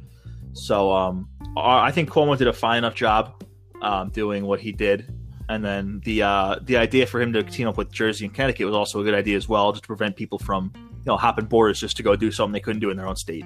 [0.53, 3.43] So um, I think Cuomo did a fine enough job
[3.81, 5.11] um, doing what he did,
[5.49, 8.65] and then the uh, the idea for him to team up with Jersey and Connecticut
[8.65, 11.45] was also a good idea as well, just to prevent people from you know hopping
[11.45, 13.45] borders just to go do something they couldn't do in their own state.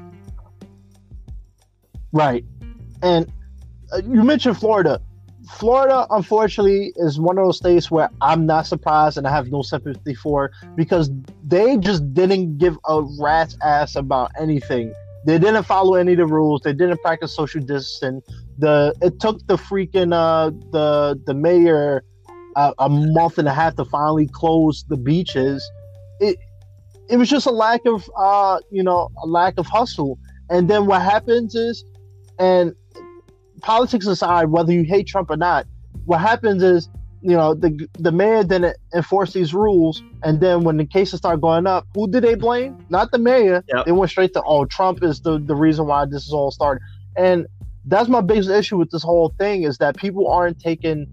[2.11, 2.43] Right.
[3.01, 3.31] And
[3.91, 5.01] uh, you mentioned Florida.
[5.51, 9.63] Florida, unfortunately, is one of those states where I'm not surprised and I have no
[9.63, 11.09] sympathy for because
[11.43, 14.93] they just didn't give a rat's ass about anything.
[15.25, 16.61] They didn't follow any of the rules.
[16.61, 18.21] They didn't practice social distancing.
[18.57, 22.03] The it took the freaking uh the the mayor
[22.55, 25.69] a month and a half to finally close the beaches.
[26.19, 26.37] It
[27.09, 30.17] it was just a lack of uh you know a lack of hustle.
[30.49, 31.83] And then what happens is
[32.39, 32.73] and
[33.61, 35.67] politics aside, whether you hate Trump or not,
[36.05, 36.89] what happens is,
[37.21, 41.41] you know, the the mayor didn't enforce these rules, and then when the cases start
[41.41, 42.85] going up, who did they blame?
[42.89, 43.63] Not the mayor.
[43.67, 43.85] Yep.
[43.85, 46.81] They went straight to, oh, Trump is the the reason why this is all started.
[47.17, 47.47] And
[47.85, 51.07] that's my biggest issue with this whole thing is that people aren't taking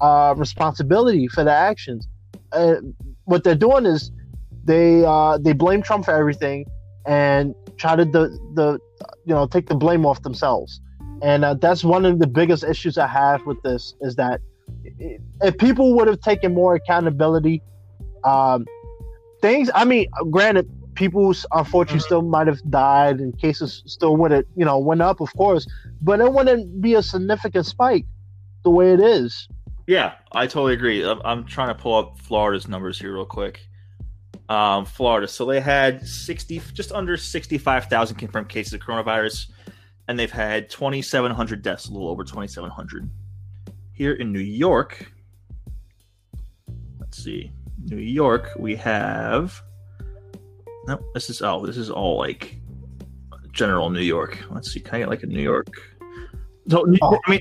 [0.00, 2.06] uh, responsibility for their actions.
[2.52, 2.76] Uh,
[3.24, 4.12] what they're doing is
[4.64, 6.66] they uh, they blame Trump for everything
[7.06, 8.78] and try to the the
[9.24, 10.80] you know take the blame off themselves
[11.22, 14.40] and uh, that's one of the biggest issues i have with this is that
[15.42, 17.62] if people would have taken more accountability
[18.24, 18.66] um,
[19.40, 24.44] things i mean granted people unfortunately still might have died and cases still would have
[24.56, 25.66] you know went up of course
[26.02, 28.04] but it wouldn't be a significant spike
[28.64, 29.48] the way it is
[29.86, 33.68] yeah i totally agree i'm, I'm trying to pull up florida's numbers here real quick
[34.48, 35.28] um, Florida.
[35.28, 39.50] So they had 60, just under 65,000 confirmed cases of coronavirus,
[40.06, 43.10] and they've had 2,700 deaths, a little over 2,700.
[43.98, 45.10] Here in New York,
[47.00, 47.50] let's see,
[47.84, 49.60] New York, we have.
[50.86, 52.60] No, this is oh, this is all like
[53.50, 54.38] general New York.
[54.50, 55.66] Let's see, can I get like a New York?
[56.68, 57.18] So, oh.
[57.26, 57.40] I mean,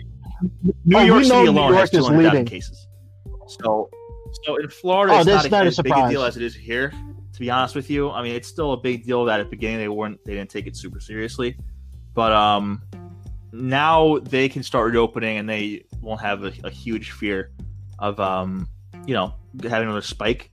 [0.84, 2.88] New oh, York City alone has 200,000 cases.
[3.48, 3.92] So
[4.44, 6.56] so in Florida, oh, it's not, not a, as big a deal as it is
[6.56, 6.92] here.
[7.34, 9.52] To be honest with you, I mean, it's still a big deal that at the
[9.52, 11.56] beginning they weren't they didn't take it super seriously,
[12.16, 12.82] but um,
[13.60, 17.52] now they can start reopening and they won't have a, a huge fear
[18.00, 18.68] of um,
[19.06, 20.52] you know, having another spike.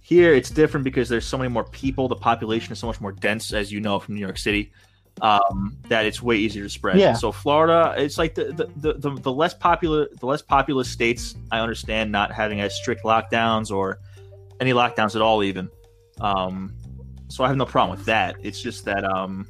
[0.00, 2.08] Here, it's different because there's so many more people.
[2.08, 4.72] The population is so much more dense, as you know from New York City
[5.20, 6.98] um, that it's way easier to spread.
[6.98, 7.12] Yeah.
[7.14, 11.34] So Florida, it's like the the, the, the, the less popular the less populous states.
[11.50, 14.00] I understand not having as strict lockdowns or
[14.60, 15.68] any lockdowns at all, even.
[16.20, 16.74] Um,
[17.28, 18.36] so I have no problem with that.
[18.42, 19.46] It's just that um,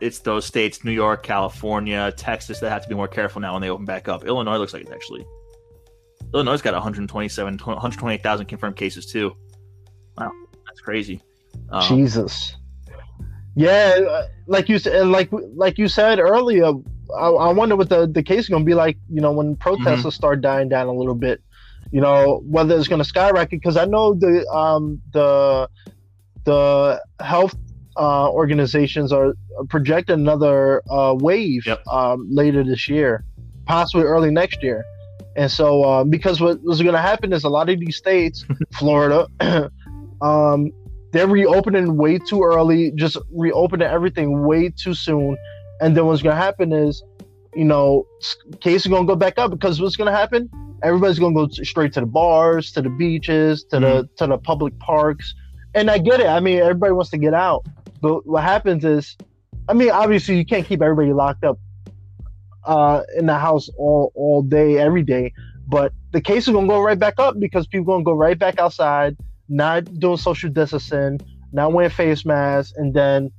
[0.00, 3.62] it's those states, New York, California, Texas, that have to be more careful now when
[3.62, 4.24] they open back up.
[4.24, 5.24] Illinois looks like it's actually
[6.34, 9.36] Illinois got 127, 128,000 confirmed cases too.
[10.18, 10.32] Wow,
[10.66, 11.22] that's crazy.
[11.70, 12.56] Um, Jesus.
[13.54, 16.72] Yeah, like you said, like like you said earlier,
[17.16, 18.98] I, I wonder what the the case is going to be like.
[19.08, 20.08] You know, when protesters mm-hmm.
[20.08, 21.40] start dying down a little bit,
[21.92, 23.60] you know, whether it's going to skyrocket.
[23.60, 25.68] Because I know the um the
[26.44, 27.54] the health
[27.96, 29.34] uh, organizations are
[29.68, 31.86] projecting another uh, wave yep.
[31.86, 33.24] um, later this year,
[33.66, 34.84] possibly early next year.
[35.36, 38.44] And so, uh, because what was going to happen is a lot of these states,
[38.72, 39.28] Florida,
[40.20, 40.70] um,
[41.14, 45.36] they're reopening way too early, just reopening everything way too soon.
[45.80, 47.04] And then what's gonna happen is,
[47.54, 48.04] you know,
[48.60, 50.50] cases are gonna go back up because what's gonna happen?
[50.82, 53.84] Everybody's gonna go straight to the bars, to the beaches, to mm-hmm.
[53.84, 55.36] the to the public parks.
[55.76, 56.26] And I get it.
[56.26, 57.64] I mean, everybody wants to get out,
[58.04, 59.16] but what happens is,
[59.66, 61.58] I mean, obviously you can't keep everybody locked up
[62.66, 65.32] uh, in the house all all day, every day.
[65.66, 68.58] But the case is gonna go right back up because people gonna go right back
[68.58, 69.16] outside,
[69.48, 71.18] not doing social distancing,
[71.52, 73.32] not wearing face masks, and then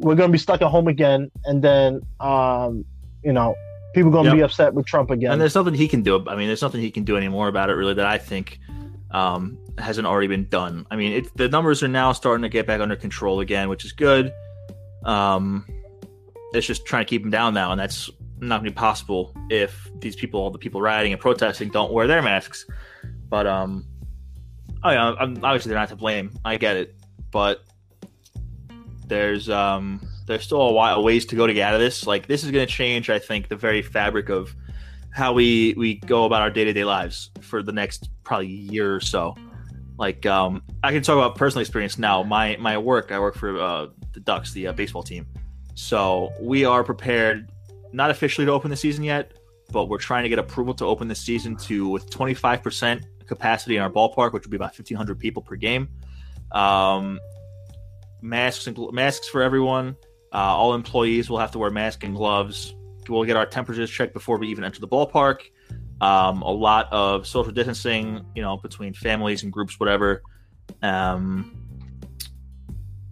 [0.00, 2.84] we're gonna be stuck at home again, and then um,
[3.24, 3.54] you know,
[3.94, 4.36] people gonna yep.
[4.36, 5.32] be upset with Trump again.
[5.32, 6.22] And there's nothing he can do.
[6.28, 8.60] I mean, there's nothing he can do anymore about it, really, that I think
[9.10, 10.86] um, hasn't already been done.
[10.90, 13.84] I mean, it, the numbers are now starting to get back under control again, which
[13.84, 14.32] is good.
[15.04, 15.66] Um,
[16.52, 19.34] it's just trying to keep them down now, and that's not going to be possible
[19.50, 22.66] if these people, all the people rioting and protesting, don't wear their masks.
[23.28, 23.86] But um,
[24.82, 26.32] oh yeah, I'm, obviously they're not to blame.
[26.44, 26.94] I get it,
[27.30, 27.64] but
[29.06, 32.06] there's um, there's still a while, ways to go to get out of this.
[32.06, 34.54] Like this is going to change, I think, the very fabric of
[35.12, 38.94] how we we go about our day to day lives for the next probably year
[38.94, 39.36] or so.
[39.98, 42.22] Like um, I can talk about personal experience now.
[42.22, 45.26] My my work, I work for uh, the Ducks, the uh, baseball team.
[45.74, 47.50] So we are prepared,
[47.92, 49.32] not officially to open the season yet,
[49.72, 53.82] but we're trying to get approval to open the season to with 25% capacity in
[53.82, 55.88] our ballpark, which would be about 1,500 people per game.
[56.52, 57.20] Um,
[58.20, 59.96] masks and masks for everyone.
[60.32, 62.74] Uh, all employees will have to wear masks and gloves.
[63.08, 65.40] We'll get our temperatures checked before we even enter the ballpark.
[66.00, 70.22] Um, a lot of social distancing, you know, between families and groups, whatever.
[70.82, 71.56] Um,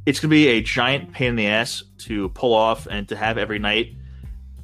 [0.06, 3.16] it's going to be a giant pain in the ass to pull off and to
[3.16, 3.94] have every night.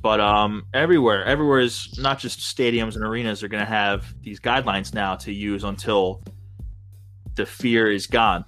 [0.00, 4.40] But um, everywhere, everywhere is not just stadiums and arenas are going to have these
[4.40, 6.22] guidelines now to use until
[7.34, 8.44] the fear is gone.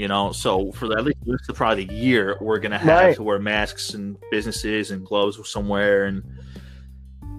[0.00, 3.16] You know, so for at least the probably the year, we're gonna have right.
[3.16, 6.22] to wear masks and businesses and gloves somewhere, and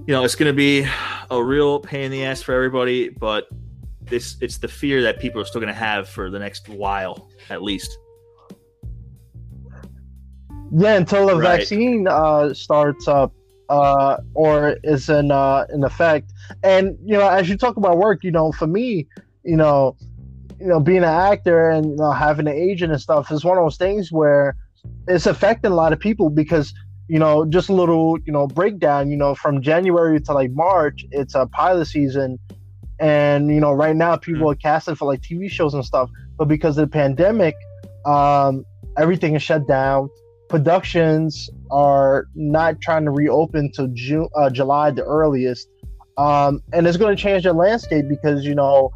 [0.05, 0.87] you know, it's gonna be
[1.31, 3.09] a real pain in the ass for everybody.
[3.09, 3.47] But
[3.99, 7.63] this, it's the fear that people are still gonna have for the next while, at
[7.63, 7.97] least.
[10.71, 11.57] Yeah, until the right.
[11.57, 13.33] vaccine uh, starts up
[13.69, 16.31] uh, or is in uh, in effect.
[16.61, 19.07] And you know, as you talk about work, you know, for me,
[19.43, 19.95] you know,
[20.61, 23.57] you know, being an actor and you know, having an agent and stuff is one
[23.57, 24.55] of those things where
[25.07, 26.73] it's affecting a lot of people because
[27.07, 29.09] you know, just a little you know breakdown.
[29.09, 32.39] You know, from January to like March, it's a pilot season,
[32.99, 36.09] and you know, right now people are casting for like TV shows and stuff.
[36.37, 37.55] But because of the pandemic,
[38.05, 38.63] um,
[38.97, 40.09] everything is shut down.
[40.47, 45.67] Productions are not trying to reopen till June, uh, July, the earliest,
[46.17, 48.91] um, and it's going to change the landscape because you know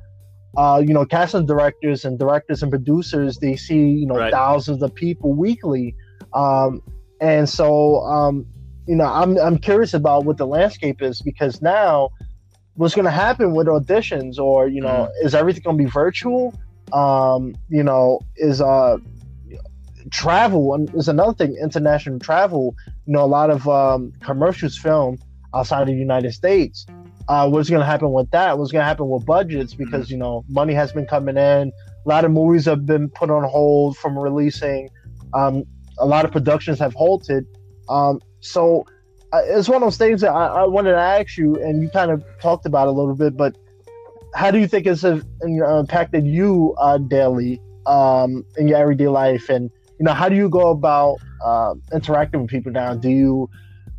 [0.58, 4.32] uh, you know, casting directors and directors and producers, they see, you know, right.
[4.32, 5.96] thousands of people weekly.
[6.34, 6.82] Um,
[7.20, 8.46] and so, um,
[8.88, 12.10] you know, I'm, I'm curious about what the landscape is because now
[12.76, 15.26] what's going to happen with auditions or, you know, mm.
[15.26, 16.54] is everything going to be virtual?
[16.94, 18.98] Um, you know, is, uh,
[20.12, 25.20] travel is another thing, international travel, you know, a lot of, um, commercials filmed
[25.54, 26.86] outside of the United States
[27.28, 28.58] uh, what's going to happen with that?
[28.58, 29.74] What's going to happen with budgets?
[29.74, 29.84] Mm-hmm.
[29.84, 31.72] Because you know, money has been coming in.
[32.06, 34.90] A lot of movies have been put on hold from releasing.
[35.34, 35.64] Um,
[35.98, 37.46] a lot of productions have halted.
[37.90, 38.86] Um, so
[39.34, 41.90] uh, it's one of those things that I, I, wanted to ask you, and you
[41.90, 43.36] kind of talked about a little bit.
[43.36, 43.58] But
[44.34, 49.50] how do you think it's uh, impacted you uh, daily um, in your everyday life?
[49.50, 52.94] And you know, how do you go about uh, interacting with people now?
[52.94, 53.50] Do you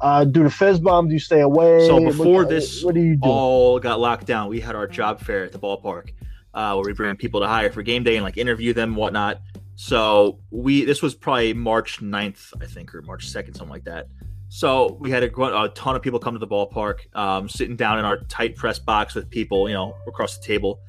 [0.00, 1.09] uh, do the fizz bomb?
[1.09, 1.87] Do you stay away?
[1.87, 3.28] So before what, this what do you do?
[3.28, 6.11] all got locked down, we had our job fair at the ballpark
[6.56, 8.96] uh, where we bring people to hire for game day and like interview them and
[8.96, 9.40] whatnot.
[9.76, 14.09] So we this was probably March 9th, I think, or March 2nd, something like that.
[14.48, 17.98] So we had a, a ton of people come to the ballpark, um, sitting down
[17.98, 20.80] in our tight press box with people, you know, across the table,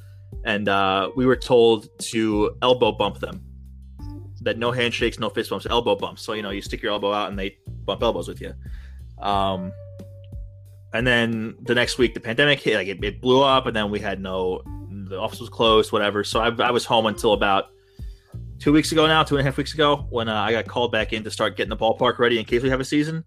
[0.45, 3.43] and uh, we were told to elbow bump them.
[4.41, 6.21] That no handshakes, no fist bumps, elbow bumps.
[6.21, 8.53] So you know, you stick your elbow out and they bump elbows with you.
[9.19, 9.71] Um,
[10.93, 13.91] and then the next week, the pandemic hit, like it, it, blew up, and then
[13.91, 14.61] we had no,
[15.09, 16.23] the office was closed, whatever.
[16.23, 17.65] So I, I was home until about
[18.59, 20.91] two weeks ago now, two and a half weeks ago, when uh, I got called
[20.91, 23.23] back in to start getting the ballpark ready in case we have a season.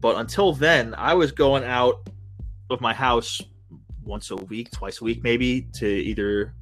[0.00, 2.08] But until then, I was going out
[2.70, 3.40] of my house
[4.02, 6.54] once a week, twice a week, maybe to either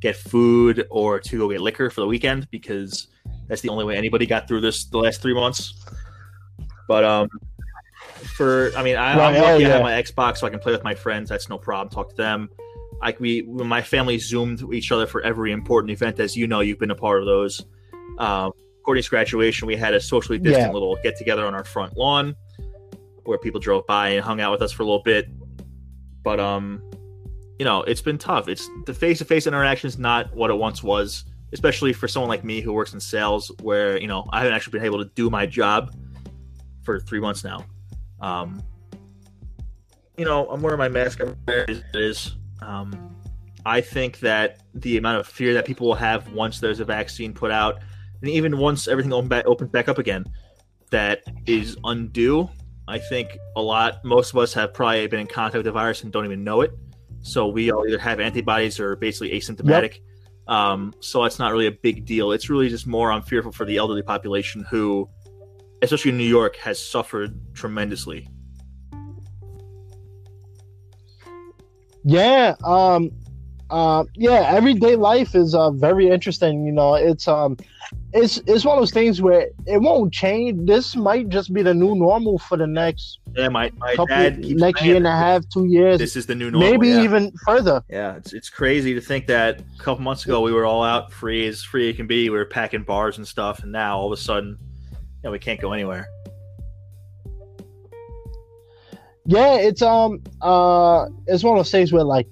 [0.00, 3.08] get food or to go get liquor for the weekend because
[3.48, 5.84] that's the only way anybody got through this the last three months.
[6.88, 7.28] But um,
[8.20, 9.68] for I mean I, am lucky yeah.
[9.68, 11.28] I have my Xbox so I can play with my friends.
[11.28, 11.88] That's no problem.
[11.88, 12.50] Talk to them.
[13.00, 16.78] Like we, my family zoomed each other for every important event, as you know, you've
[16.78, 17.64] been a part of those.
[18.18, 18.52] Um,
[18.84, 20.72] Courtney's graduation, we had a socially distant yeah.
[20.72, 22.34] little get together on our front lawn
[23.24, 25.28] where people drove by and hung out with us for a little bit.
[26.22, 26.82] But um,
[27.58, 28.48] you know, it's been tough.
[28.48, 32.28] It's the face to face interaction is not what it once was, especially for someone
[32.28, 35.10] like me who works in sales, where you know I haven't actually been able to
[35.14, 35.94] do my job
[36.82, 37.64] for three months now.
[38.20, 38.62] Um,
[40.16, 41.20] you know, I'm wearing my mask.
[41.48, 42.36] It is.
[42.62, 43.16] Um,
[43.64, 47.32] I think that the amount of fear that people will have once there's a vaccine
[47.32, 47.80] put out,
[48.20, 50.24] and even once everything open back, opens back up again,
[50.90, 52.48] that is undue.
[52.88, 56.02] I think a lot, most of us have probably been in contact with the virus
[56.02, 56.72] and don't even know it.
[57.22, 60.00] So we all either have antibodies or basically asymptomatic.
[60.48, 60.56] Yep.
[60.56, 62.32] Um, so it's not really a big deal.
[62.32, 65.08] It's really just more I'm fearful for the elderly population who,
[65.82, 68.28] especially in New York, has suffered tremendously.
[72.04, 73.10] Yeah, um,
[73.70, 76.64] uh, yeah, everyday life is uh, very interesting.
[76.64, 77.56] You know, it's um,
[78.12, 80.66] it's it's one of those things where it won't change.
[80.66, 84.82] This might just be the new normal for the next yeah, my, my couple, next
[84.82, 85.98] year and a half, two years.
[85.98, 86.70] This is the new normal.
[86.70, 87.02] Maybe yeah.
[87.02, 87.82] even further.
[87.88, 91.12] Yeah, it's it's crazy to think that a couple months ago we were all out
[91.12, 92.28] free as free as can be.
[92.28, 94.58] We were packing bars and stuff, and now all of a sudden,
[95.24, 96.06] know, we can't go anywhere.
[99.26, 102.26] Yeah, it's um uh it's one of those things where like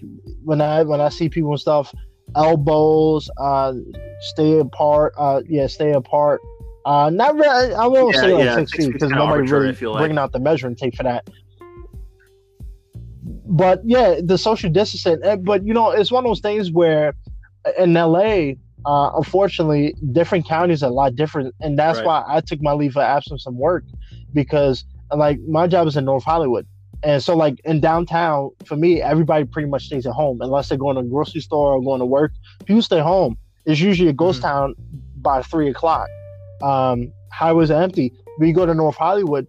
[0.44, 1.94] when I when I see people and stuff,
[2.34, 3.74] elbows, uh,
[4.20, 6.40] stay apart, uh, yeah, stay apart.
[6.84, 7.74] Uh, not really.
[7.74, 10.18] I won't yeah, say like yeah, six, feet because nobody really bringing like.
[10.18, 11.28] out the measuring tape for that.
[13.46, 15.18] But yeah, the social distancing.
[15.22, 17.14] Eh, but you know, it's one of those things where
[17.78, 18.52] in LA,
[18.86, 22.06] uh, unfortunately, different counties are a lot different, and that's right.
[22.06, 23.84] why I took my leave of absence from work
[24.32, 26.66] because like my job is in North Hollywood,
[27.02, 30.78] and so, like in downtown, for me, everybody pretty much stays at home unless they're
[30.78, 32.32] going to a grocery store or going to work.
[32.64, 33.36] People stay home.
[33.66, 34.48] It's usually a ghost mm-hmm.
[34.48, 34.74] town
[35.16, 36.08] by three o'clock.
[36.62, 38.12] Um, highways are empty.
[38.38, 39.46] We go to North Hollywood,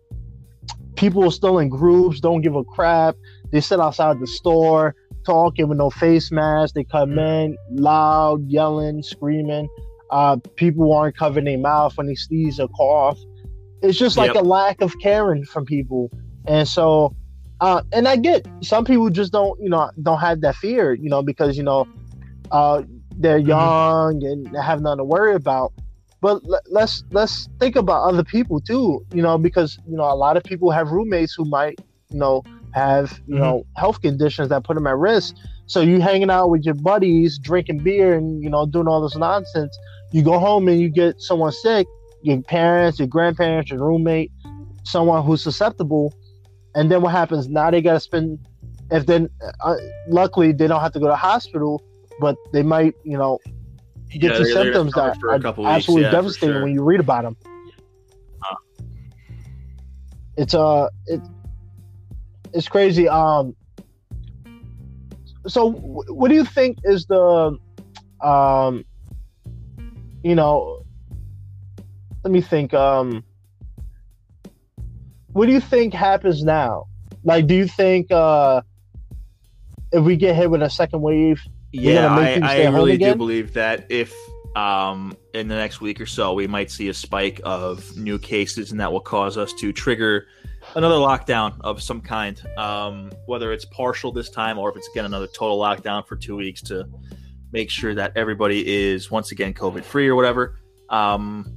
[0.95, 3.15] people are still in groups, don't give a crap.
[3.51, 4.95] They sit outside the store
[5.29, 6.73] talking with no face mask.
[6.73, 7.19] They come mm-hmm.
[7.19, 9.67] in loud, yelling, screaming.
[10.09, 13.19] Uh, people aren't covering their mouth when they sneeze or cough.
[13.83, 14.43] It's just like yep.
[14.43, 16.11] a lack of caring from people.
[16.47, 17.15] And so
[17.61, 21.09] uh, and I get some people just don't, you know, don't have that fear, you
[21.09, 21.87] know, because you know,
[22.51, 22.83] uh,
[23.17, 23.49] they're mm-hmm.
[23.49, 25.73] young and they have nothing to worry about.
[26.21, 30.37] But let's let's think about other people too, you know, because you know a lot
[30.37, 32.43] of people have roommates who might, you know,
[32.73, 33.43] have you mm-hmm.
[33.43, 35.35] know health conditions that put them at risk.
[35.67, 39.15] So you hanging out with your buddies, drinking beer, and you know doing all this
[39.15, 39.77] nonsense.
[40.11, 41.87] You go home and you get someone sick,
[42.23, 44.31] your parents, your grandparents, your roommate,
[44.83, 46.13] someone who's susceptible
[46.75, 47.49] and then what happens?
[47.49, 48.39] Now they got to spend.
[48.91, 49.29] If then,
[49.61, 49.75] uh,
[50.07, 51.83] luckily they don't have to go to hospital,
[52.19, 53.39] but they might, you know,
[54.09, 56.63] get yeah, the symptoms that are absolutely yeah, devastating sure.
[56.63, 57.37] when you read about them.
[58.41, 58.55] Uh.
[60.37, 61.21] It's uh, it,
[62.53, 63.07] it's crazy.
[63.07, 63.55] Um,
[65.47, 67.57] so what do you think is the,
[68.21, 68.85] um,
[70.23, 70.83] you know,
[72.23, 72.73] let me think.
[72.73, 73.23] Um,
[75.33, 76.87] what do you think happens now?
[77.23, 78.61] Like, do you think uh,
[79.91, 81.41] if we get hit with a second wave,
[81.71, 84.13] yeah, I, I really do believe that if
[84.55, 88.71] um, in the next week or so we might see a spike of new cases,
[88.71, 90.27] and that will cause us to trigger
[90.75, 95.05] another lockdown of some kind, um, whether it's partial this time or if it's again
[95.05, 96.87] another total lockdown for two weeks to
[97.51, 100.59] make sure that everybody is once again COVID free or whatever.
[100.89, 101.53] Um,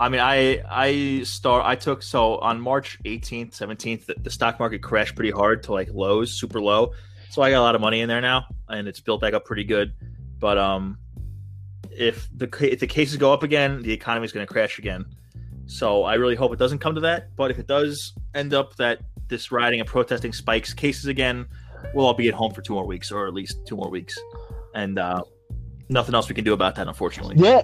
[0.00, 4.60] I mean, I I start I took so on March 18th, 17th, the, the, stock
[4.60, 6.92] market crashed pretty hard to like lows, super low.
[7.30, 9.44] So I got a lot of money in there now, and it's built back up
[9.44, 9.92] pretty good.
[10.38, 10.98] But um,
[11.90, 15.04] if the if the cases go up again, the economy is going to crash again.
[15.68, 17.36] So I really hope it doesn't come to that.
[17.36, 21.46] But if it does end up that this rioting and protesting spikes cases again,
[21.94, 24.18] we'll all be at home for two more weeks, or at least two more weeks,
[24.74, 25.22] and uh,
[25.88, 27.36] nothing else we can do about that, unfortunately.
[27.38, 27.62] Yeah,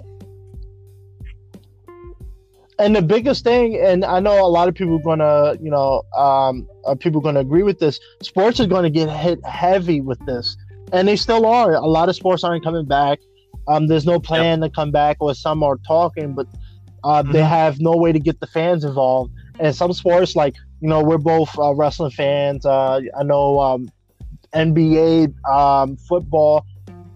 [2.77, 6.03] and the biggest thing, and I know a lot of people are gonna, you know,
[6.15, 7.99] um, are people gonna agree with this.
[8.21, 10.57] Sports is gonna get hit heavy with this,
[10.91, 11.73] and they still are.
[11.73, 13.19] A lot of sports aren't coming back.
[13.67, 14.71] Um, there's no plan yep.
[14.71, 16.47] to come back, or some are talking, but
[17.05, 17.31] uh, mm-hmm.
[17.31, 19.33] they have no way to get the fans involved.
[19.59, 22.65] And some sports, like you know, we're both uh, wrestling fans.
[22.65, 23.89] Uh, I know um,
[24.53, 26.65] NBA, um, football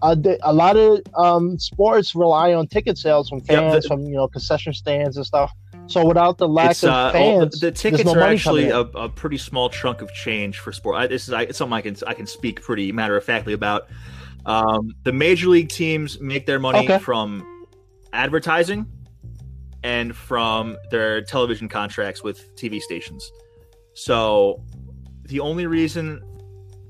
[0.02, 4.04] uh, a lot of um, sports rely on ticket sales from fans, yep, the, from
[4.04, 5.52] you know concession stands and stuff.
[5.86, 9.38] So without the lack of uh, fans, the tickets no are actually a, a, pretty
[9.38, 10.96] small chunk of change for sport.
[10.96, 13.88] I, this is I, something I can I can speak pretty matter of factly about.
[14.46, 16.98] Um, the major league teams make their money okay.
[16.98, 17.66] from
[18.12, 18.86] advertising
[19.82, 23.30] and from their television contracts with TV stations.
[23.94, 24.62] So
[25.24, 26.22] the only reason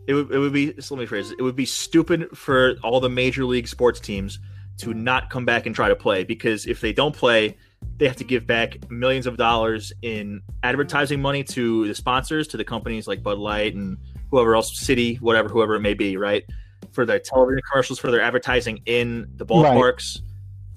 [0.07, 3.01] it would, it would be let me phrase it, it would be stupid for all
[3.01, 4.39] the major league sports teams
[4.79, 7.57] to not come back and try to play because if they don't play
[7.97, 12.57] they have to give back millions of dollars in advertising money to the sponsors to
[12.57, 13.99] the companies like bud light and
[14.31, 16.45] whoever else, Citi, whatever, whoever it may be, right?
[16.93, 20.21] For their television commercials, for their advertising in the ballparks,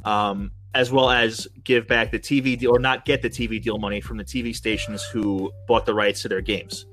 [0.06, 0.30] right.
[0.30, 3.78] um, as well as give back the TV deal or not get the TV deal
[3.78, 6.86] money from the TV stations who bought the rights to their games.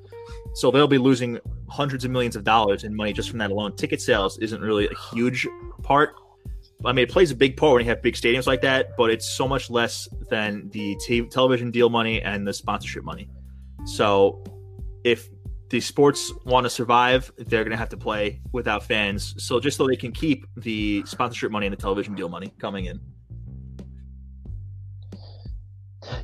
[0.55, 3.77] So they'll be losing hundreds of millions of dollars in money just from that alone.
[3.77, 5.47] Ticket sales isn't really a huge
[5.83, 6.15] part.
[6.85, 9.11] I mean, it plays a big part when you have big stadiums like that, but
[9.11, 13.29] it's so much less than the t- television deal money and the sponsorship money.
[13.85, 14.43] So
[15.05, 15.29] if
[15.69, 19.35] the sports want to survive, they're going to have to play without fans.
[19.39, 22.87] So just so they can keep the sponsorship money and the television deal money coming
[22.87, 23.01] in.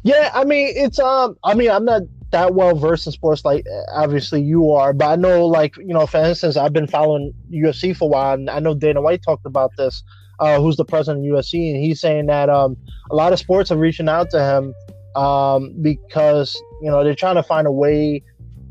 [0.06, 3.66] Yeah, I mean, it's um, I mean, I'm not that well versed in sports like
[3.92, 7.94] obviously you are, but I know like you know, for instance, I've been following UFC
[7.96, 10.04] for a while, and I know Dana White talked about this.
[10.38, 12.76] Uh, who's the president of UFC, and he's saying that um,
[13.10, 17.34] a lot of sports are reaching out to him um, because you know they're trying
[17.34, 18.22] to find a way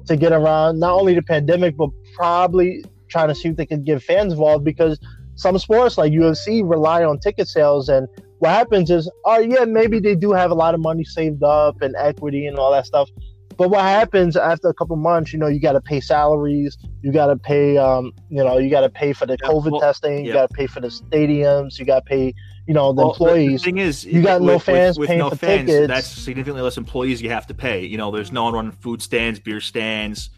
[0.06, 3.84] to get around not only the pandemic, but probably trying to see if they can
[3.84, 5.02] get fans involved because
[5.36, 8.08] some sports like UFC rely on ticket sales and
[8.40, 11.82] what happens is, oh yeah, maybe they do have a lot of money saved up
[11.82, 13.10] and equity and all that stuff.
[13.58, 17.14] But what happens after a couple months, you know, you got to pay salaries, you
[17.14, 19.82] got to pay, um, you know, you got to pay for the yeah, COVID well,
[19.82, 22.34] testing, you got to pay for the stadiums, you got to pay,
[22.68, 23.62] you know, the well, employees.
[23.62, 25.88] The thing is, you got with, no fans with, with paying no for fans, tickets.
[25.88, 27.86] That's significantly less employees you have to pay.
[27.86, 30.32] You know, there's no one running food stands, beer stands,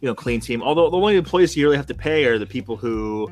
[0.00, 0.62] you know, clean team.
[0.62, 3.30] Although the only employees you really have to pay are the people who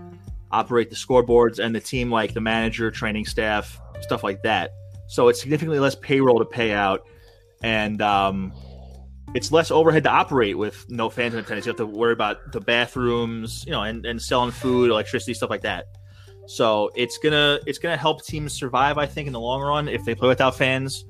[0.51, 4.73] operate the scoreboards and the team, like the manager, training staff, stuff like that.
[5.09, 7.07] So it's significantly less payroll to pay out,
[7.63, 8.53] and um,
[9.35, 11.67] it's less overhead to operate with no fans in attendance.
[11.67, 15.51] You have to worry about the bathrooms, you know, and, and selling food, electricity, stuff
[15.51, 15.87] like that.
[16.47, 20.05] So it's gonna it's gonna help teams survive, I think, in the long run if
[20.05, 21.05] they play without fans.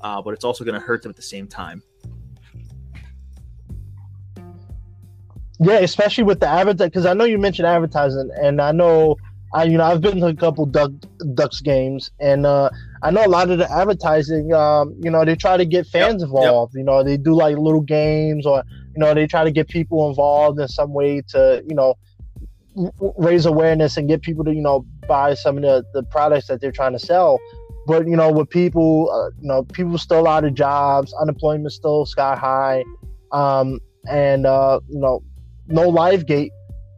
[0.00, 1.82] Uh, but it's also gonna hurt them at the same time.
[5.60, 9.16] Yeah, especially with the advertising, because I know you mentioned advertising, and I know
[9.54, 10.90] I you know I've been to a couple Duck,
[11.34, 12.70] Ducks games, and uh,
[13.02, 14.52] I know a lot of the advertising.
[14.52, 16.74] Um, you know, they try to get fans yep, involved.
[16.74, 16.80] Yep.
[16.80, 20.08] You know, they do like little games, or you know, they try to get people
[20.08, 21.94] involved in some way to you know
[23.16, 26.60] raise awareness and get people to you know buy some of the, the products that
[26.60, 27.38] they're trying to sell.
[27.86, 32.06] But you know, with people, uh, you know, people still out of jobs, unemployment still
[32.06, 32.82] sky high,
[33.30, 33.78] um,
[34.10, 35.22] and uh, you know,
[35.68, 36.50] no live gate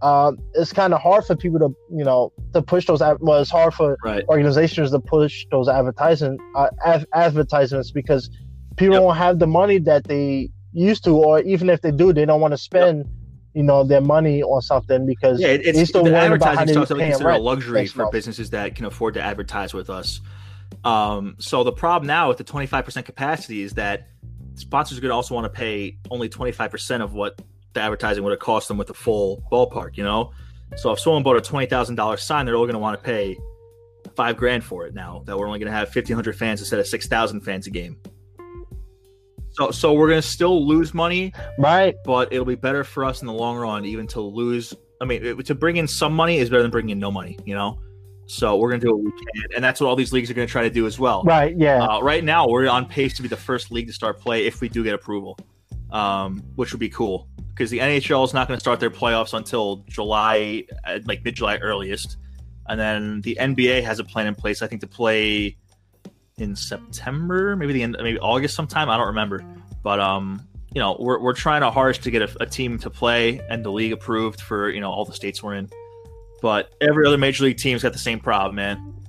[0.03, 3.51] uh, it's kind of hard for people to you know to push those well it's
[3.51, 4.25] hard for right.
[4.29, 8.31] organizations to push those advertising uh, av- advertisements because
[8.77, 9.03] people yep.
[9.03, 12.41] don't have the money that they used to or even if they do they don't
[12.41, 13.07] want to spend yep.
[13.55, 16.97] you know their money on something because yeah, it's, they still the advertising stuff that
[16.97, 20.21] we consider a luxury for businesses that can afford to advertise with us
[20.85, 24.09] um, so the problem now with the 25% capacity is that
[24.55, 27.41] sponsors are going to also want to pay only 25% of what
[27.77, 30.33] the advertising would have cost them with the full ballpark, you know?
[30.77, 33.05] So if someone bought a twenty thousand dollar sign, they're all going to want to
[33.05, 33.39] pay
[34.17, 35.23] five grand for it now.
[35.27, 37.71] That we're only going to have fifteen hundred fans instead of six thousand fans a
[37.71, 37.97] game.
[39.51, 41.95] So so we're going to still lose money, right?
[42.05, 44.75] But it'll be better for us in the long run, even to lose.
[45.01, 47.55] I mean, to bring in some money is better than bringing in no money, you
[47.55, 47.79] know.
[48.27, 50.35] So we're going to do what we can, and that's what all these leagues are
[50.35, 51.23] going to try to do as well.
[51.23, 51.57] Right?
[51.57, 51.85] Yeah.
[51.85, 54.61] Uh, right now, we're on pace to be the first league to start play if
[54.61, 55.39] we do get approval,
[55.91, 59.33] um, which would be cool because the NHL is not going to start their playoffs
[59.33, 60.65] until July,
[61.05, 62.19] like mid July earliest,
[62.69, 64.63] and then the NBA has a plan in place.
[64.63, 65.57] I think to play
[66.39, 68.91] in September, maybe the end, maybe August sometime.
[68.91, 69.45] I don't remember,
[69.83, 72.91] but um, you know, we're we're trying our hardest to get a, a team to
[72.91, 75.71] play and the league approved for you know all the states we're in.
[76.43, 79.06] But every other major league team's got the same problem, man.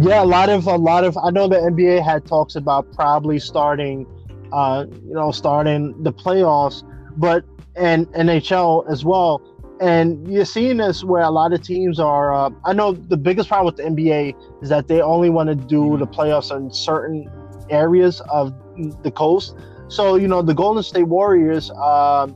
[0.00, 3.40] Yeah, a lot of a lot of I know the NBA had talks about probably
[3.40, 4.06] starting,
[4.52, 6.84] uh, you know, starting the playoffs,
[7.16, 7.44] but
[7.74, 9.42] and NHL as well.
[9.80, 12.32] And you're seeing this where a lot of teams are.
[12.32, 15.56] Uh, I know the biggest problem with the NBA is that they only want to
[15.56, 17.28] do the playoffs in certain
[17.68, 18.54] areas of
[19.02, 19.56] the coast.
[19.88, 21.70] So you know, the Golden State Warriors.
[21.72, 22.28] Uh,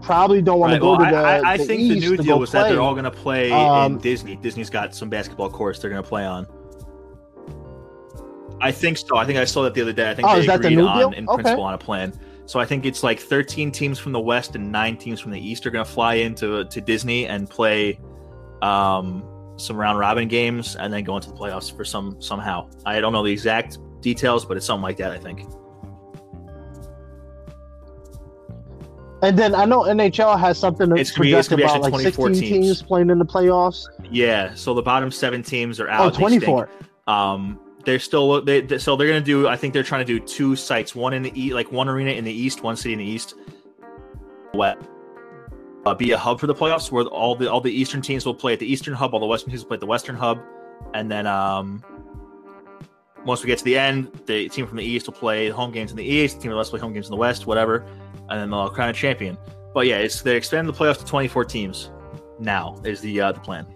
[0.00, 1.16] probably don't want right, to go well, to the.
[1.18, 2.62] I, I the think the new deal was play.
[2.62, 4.36] that they're all going to play um, in Disney.
[4.36, 6.46] Disney's got some basketball courts they're going to play on.
[8.60, 9.16] I think so.
[9.16, 10.10] I think I saw that the other day.
[10.10, 11.42] I think oh, they agreed the on, in okay.
[11.42, 12.12] principle on a plan.
[12.46, 15.40] So I think it's like 13 teams from the West and nine teams from the
[15.40, 17.98] East are going to fly into to Disney and play
[18.60, 19.24] um,
[19.56, 22.68] some round robin games and then go into the playoffs for some somehow.
[22.84, 25.12] I don't know the exact details, but it's something like that.
[25.12, 25.48] I think.
[29.22, 32.40] And then I know NHL has something It's gonna be- about like 16 teams.
[32.40, 32.82] teams.
[32.82, 33.84] playing in the playoffs.
[34.10, 36.14] Yeah, so the bottom seven teams are out.
[36.14, 36.70] Oh, 24.
[37.06, 39.48] Um, they're still they, they- so they're gonna do.
[39.48, 42.10] I think they're trying to do two sites, one in the east, like one arena
[42.12, 43.34] in the east, one city in the east.
[44.52, 44.80] What?
[45.86, 48.34] Uh, be a hub for the playoffs where all the all the eastern teams will
[48.34, 50.38] play at the eastern hub, all the western teams will play at the western hub,
[50.92, 51.82] and then um,
[53.24, 55.90] once we get to the end, the team from the east will play home games
[55.90, 57.86] in the east, the team from the west play home games in the west, whatever,
[58.28, 59.38] and then they'll crown a champion.
[59.72, 61.90] But yeah, it's they expanded the playoffs to twenty four teams.
[62.38, 63.66] Now is the uh, the plan.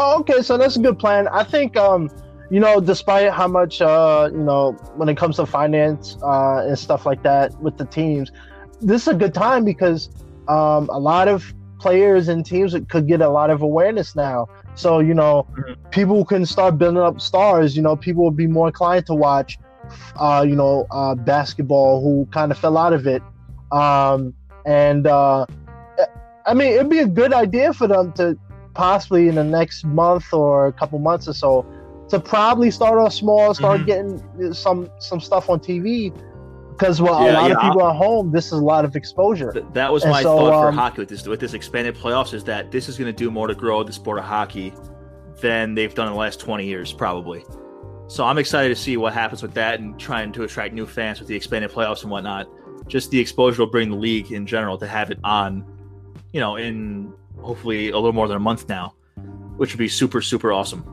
[0.00, 1.26] Oh, okay, so that's a good plan.
[1.28, 2.08] I think, um,
[2.50, 6.78] you know, despite how much, uh, you know, when it comes to finance uh, and
[6.78, 8.30] stuff like that with the teams,
[8.80, 10.08] this is a good time because
[10.46, 14.46] um, a lot of players and teams could get a lot of awareness now.
[14.76, 15.74] So, you know, Mhm.
[15.90, 17.76] people can start building up stars.
[17.76, 19.58] You know, people will be more inclined to watch,
[20.16, 23.20] uh, you know, uh, basketball who kind of fell out of it.
[23.72, 24.32] Um,
[24.64, 25.44] and, uh,
[26.46, 28.38] I mean, it'd be a good idea for them to
[28.82, 31.66] possibly in the next month or a couple months or so
[32.08, 33.86] to probably start off small, start Mhm.
[33.86, 36.12] getting some some stuff on TV.
[36.70, 39.50] Because well, a Yeah, lot of people at home, this is a lot of exposure.
[39.52, 41.96] Th- that was And my so, thought for um, hockey with this with this expanded
[41.96, 44.72] playoffs is that this is going to do more to grow the sport of hockey
[45.42, 47.44] than they've done in the last 20 years probably
[48.08, 51.20] so i'm excited to see what happens with that and trying to attract new fans
[51.20, 52.48] with the expanded playoffs and whatnot
[52.88, 55.64] just the exposure will bring the league in general to have it on
[56.32, 58.94] you know in hopefully a little more than a month now
[59.56, 60.84] which would be super super awesome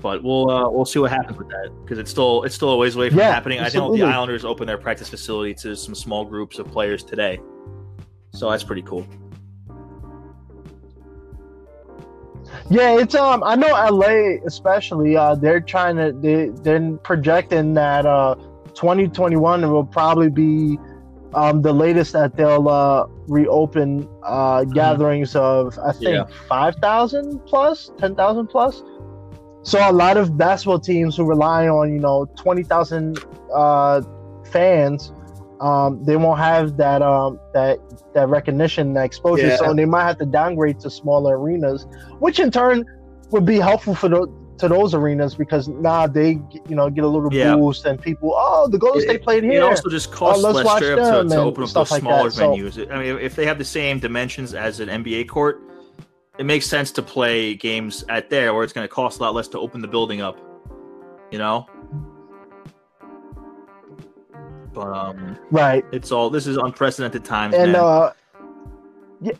[0.00, 2.76] but we'll uh, we'll see what happens with that because it's still it's still a
[2.76, 3.60] ways away from Yeah, happening.
[3.60, 7.40] I think the Islanders opened their practice facility to some small groups of players today,
[8.32, 9.06] so that's pretty cool.
[12.70, 13.42] Yeah, it's um.
[13.44, 15.16] I know LA especially.
[15.16, 16.12] Uh, they're trying to.
[16.12, 18.36] They they're projecting that uh,
[18.74, 20.78] 2021 will probably be
[21.34, 26.24] um the latest that they'll uh reopen uh gatherings of I think Yeah.
[26.48, 28.82] five thousand plus, ten thousand plus.
[29.62, 33.18] So a lot of basketball teams who rely on you know twenty thousand
[33.54, 34.00] uh
[34.50, 35.12] fans,
[35.60, 37.78] um, they won't have that um that
[38.14, 39.48] that recognition, that exposure.
[39.48, 39.56] Yeah.
[39.56, 41.86] So they might have to downgrade to smaller arenas,
[42.20, 42.84] which in turn
[43.30, 44.26] would be helpful for the,
[44.58, 47.56] to those arenas because now they you know get a little Yeah.
[47.56, 49.60] boost and people oh the Golden State played here.
[49.60, 52.34] It also just costs let's less to, to open up those like smaller that.
[52.34, 52.92] So- venues.
[52.92, 55.60] I mean, if they have the same dimensions as an NBA court,
[56.38, 59.34] it makes sense to play games at there where it's going to cost a lot
[59.34, 60.38] less to open the building up.
[61.30, 61.66] You know.
[64.72, 65.84] But um, right.
[65.92, 67.80] it's all this is unprecedented times, and man.
[67.80, 68.12] uh
[69.20, 69.32] yeah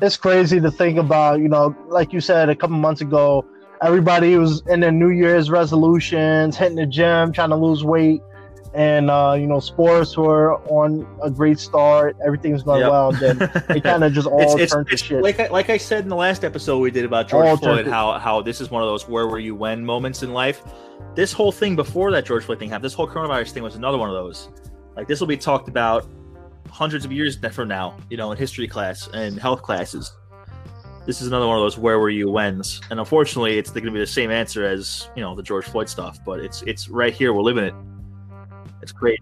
[0.00, 3.44] it's crazy to think about you know like you said a couple months ago
[3.82, 8.20] everybody was in their new year's resolutions hitting the gym trying to lose weight
[8.74, 12.90] and uh you know sports were on a great start everything's going Yep.
[12.90, 13.38] well then
[13.70, 15.78] it kind of just all it's, it's, turned to it's shit like I, like I
[15.78, 18.70] said in the last episode we did about George All Floyd, how how this is
[18.70, 20.62] one of those where were you when moments in life.
[21.14, 23.98] This whole thing before that George Floyd thing happened, this whole coronavirus thing was another
[23.98, 24.50] one of those.
[24.96, 26.06] Like this will be talked about
[26.70, 30.12] hundreds of years from now, you know, in history class and health classes.
[31.06, 33.90] This is another one of those where were you whens, and unfortunately, it's going to
[33.90, 36.18] be the same answer as you know the George Floyd stuff.
[36.24, 37.74] But it's it's right here, we're living it.
[38.82, 39.20] It's great.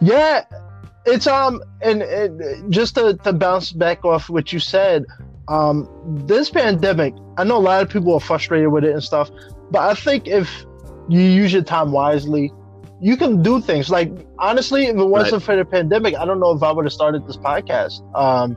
[0.00, 0.44] Yeah,
[1.06, 5.04] it's um, and, and just to, to bounce back off what you said,
[5.48, 5.88] um,
[6.26, 9.30] this pandemic, I know a lot of people are frustrated with it and stuff,
[9.70, 10.64] but I think if
[11.08, 12.52] you use your time wisely,
[13.00, 13.90] you can do things.
[13.90, 16.92] Like honestly, if it wasn't for the pandemic, I don't know if I would have
[16.92, 18.00] started this podcast.
[18.14, 18.56] Um,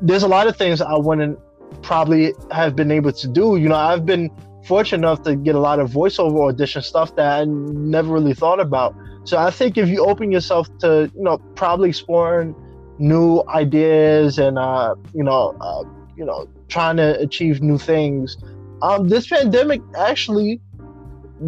[0.00, 1.38] there's a lot of things I wouldn't
[1.82, 3.56] probably have been able to do.
[3.56, 4.30] You know, I've been
[4.64, 8.60] fortunate enough to get a lot of voiceover audition stuff that I never really thought
[8.60, 8.94] about.
[9.24, 12.54] So I think if you open yourself to, you know, probably exploring
[12.98, 15.84] new ideas and, uh, you know, uh,
[16.16, 18.36] you know, trying to achieve new things,
[18.82, 20.60] um, this pandemic actually,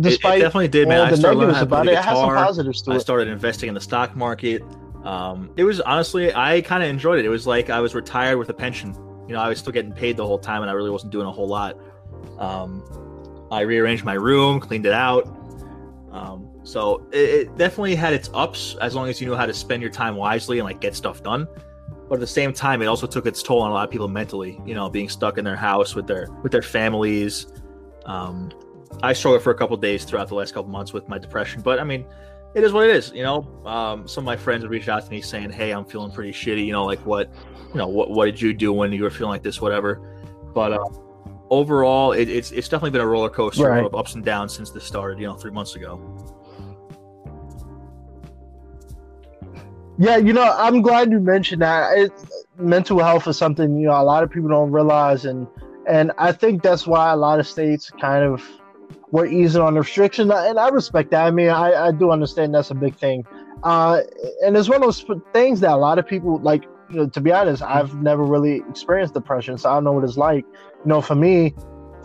[0.01, 1.01] despite it, definitely did, man.
[1.01, 2.35] I started learning how to play it, it guitar.
[2.35, 4.63] positives to I started investing in the stock market.
[5.05, 7.25] Um, it was honestly, I kind of enjoyed it.
[7.25, 8.95] It was like I was retired with a pension.
[9.29, 11.27] You know, I was still getting paid the whole time, and I really wasn't doing
[11.27, 11.77] a whole lot.
[12.39, 12.83] Um,
[13.51, 15.27] I rearranged my room, cleaned it out.
[16.11, 19.55] Um, so it, it definitely had its ups, as long as you knew how to
[19.55, 21.47] spend your time wisely and like get stuff done.
[22.09, 24.09] But at the same time, it also took its toll on a lot of people
[24.09, 24.61] mentally.
[24.65, 27.47] You know, being stuck in their house with their with their families.
[28.07, 28.51] Um,
[29.03, 31.79] I struggled for a couple days throughout the last couple months with my depression, but
[31.79, 32.05] I mean,
[32.55, 33.13] it is what it is.
[33.13, 35.85] You know, um, some of my friends would reach out to me saying, "Hey, I'm
[35.85, 37.31] feeling pretty shitty." You know, like what,
[37.73, 40.01] you know, what what did you do when you were feeling like this, whatever.
[40.55, 40.85] But uh,
[41.51, 43.85] overall, it, it's it's definitely been a roller coaster Right.
[43.85, 45.21] of ups and downs since this started.
[45.21, 46.01] You know, three months ago.
[49.99, 51.97] Yeah, you know, I'm glad you mentioned that.
[51.97, 52.13] It,
[52.59, 55.47] mental health is something you know a lot of people don't realize, and
[55.87, 58.43] and I think that's why a lot of states kind of
[59.11, 61.27] were easing on the restriction, and I respect that.
[61.27, 63.25] I mean, I, I do understand that's a big thing,
[63.63, 64.01] uh,
[64.45, 66.65] and it's one of those things that a lot of people like.
[66.89, 70.05] You know, to be honest, I've never really experienced depression, so I don't know what
[70.05, 70.45] it's like.
[70.45, 71.53] You know, for me,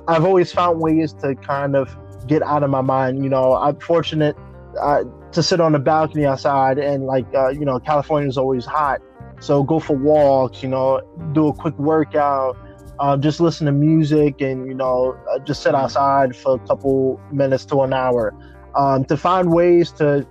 [0.08, 1.96] I've always found ways to kind of
[2.26, 3.24] get out of my mind.
[3.24, 4.36] You know, I'm fortunate
[4.82, 8.66] uh, to sit on the balcony outside, and like uh, you know, California is always
[8.66, 9.02] hot,
[9.40, 10.64] so go for walks.
[10.64, 11.02] You know,
[11.34, 12.58] do a quick workout,
[13.02, 17.20] uh, just listen to music, and you know, uh, just sit outside for a couple
[17.32, 18.34] minutes to an hour
[18.78, 20.26] um, to find ways to,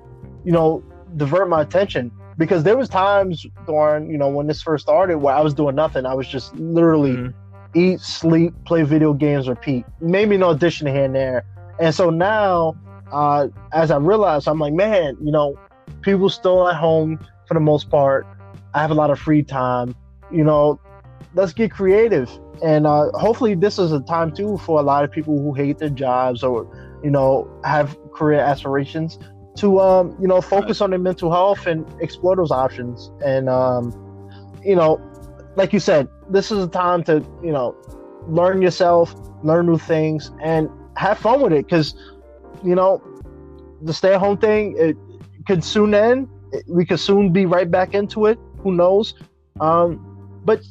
[0.45, 0.83] you know,
[1.17, 2.13] divert my attention.
[2.39, 5.75] Because there was times during, you know, when this first started where I was doing
[5.75, 6.07] nothing.
[6.07, 7.35] I was just literally Mhm.
[7.75, 9.85] eat, sleep, play video games, repeat.
[10.01, 11.45] Maybe an audition here and there.
[11.81, 12.77] And so now,
[13.13, 15.57] uh, as I realized, I'm like, man, you know,
[16.03, 18.27] people still at home for the most part.
[18.75, 19.95] I have a lot of free time.
[20.31, 20.81] You know,
[21.35, 22.31] let's get creative.
[22.63, 25.79] And uh, hopefully, this is a time too for a lot of people who hate
[25.79, 26.67] their jobs or,
[27.03, 29.19] you know, have career aspirations
[29.57, 33.11] to, um, you know, focus on their mental health and explore those options.
[33.25, 33.93] And, um,
[34.63, 35.01] you know,
[35.57, 37.75] like you said, this is a time to, you know,
[38.29, 41.67] learn yourself, learn new things, and have fun with it.
[41.67, 41.95] Because,
[42.63, 43.03] you know,
[43.83, 44.97] the stay at home thing, it
[45.47, 46.29] could soon end.
[46.69, 48.39] We could soon be right back into it.
[48.59, 49.15] Who knows?
[49.61, 50.07] Um,
[50.45, 50.63] but,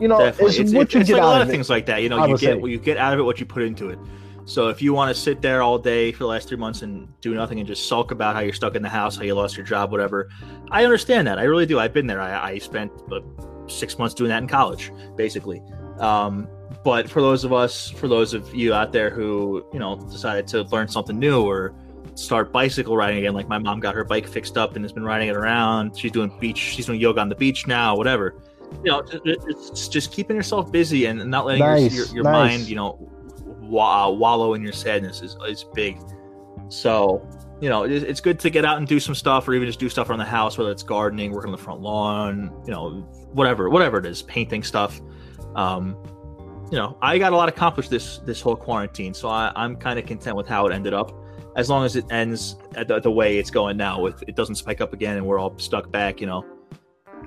[0.00, 1.52] you know, Definitely, it's, what it's, you it's get like a lot of of it.
[1.52, 2.02] things like that.
[2.02, 2.68] You know, I you get say.
[2.70, 3.98] you get out of it what you put into it.
[4.46, 7.08] So if you want to sit there all day for the last three months and
[7.22, 9.56] do nothing and just sulk about how you're stuck in the house, how you lost
[9.56, 10.28] your job, whatever,
[10.70, 11.38] I understand that.
[11.38, 11.78] I really do.
[11.78, 12.20] I've been there.
[12.20, 13.20] I, I spent uh,
[13.68, 15.62] six months doing that in college, basically.
[15.98, 16.46] Um,
[16.84, 20.46] but for those of us, for those of you out there who you know decided
[20.48, 21.74] to learn something new or
[22.14, 25.04] start bicycle riding again, like my mom got her bike fixed up and has been
[25.04, 25.96] riding it around.
[25.96, 26.58] She's doing beach.
[26.58, 27.96] She's doing yoga on the beach now.
[27.96, 28.34] Whatever.
[28.84, 32.24] You know, it- it's just keeping yourself busy and not letting your, Nice, your, your
[32.24, 32.32] nice.
[32.58, 32.98] mind, you know,
[33.62, 35.98] wa- uh, wallow in your sadness is, is big.
[36.68, 37.26] So,
[37.60, 39.78] you know, it's, it's good to get out and do some stuff or even just
[39.78, 43.00] do stuff around the house, whether it's gardening, working on the front lawn, you know,
[43.32, 45.00] whatever, whatever it is, painting stuff.
[45.54, 45.96] Um,
[46.70, 49.98] you know, I got a lot accomplished this this whole quarantine, so I, I'm kind
[49.98, 51.12] of content with how it ended up.
[51.56, 54.56] As long as it ends at the, the way it's going now, with it doesn't
[54.56, 56.44] spike up again and we're all stuck back, you know,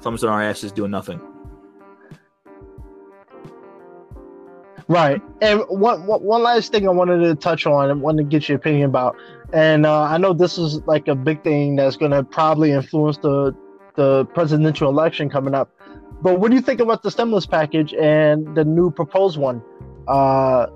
[0.01, 1.21] thumbs in our asses doing nothing.
[4.87, 5.21] Right.
[5.41, 8.47] And one, one one last thing I wanted to touch on and wanted to get
[8.47, 9.17] your opinion about.
[9.51, 13.17] And uh, I know this is like a big thing that's going to probably influence
[13.17, 13.55] the
[13.95, 15.69] the presidential election coming up.
[16.21, 19.61] But what do you think about the stimulus package and the new proposed one?
[20.07, 20.67] Uh,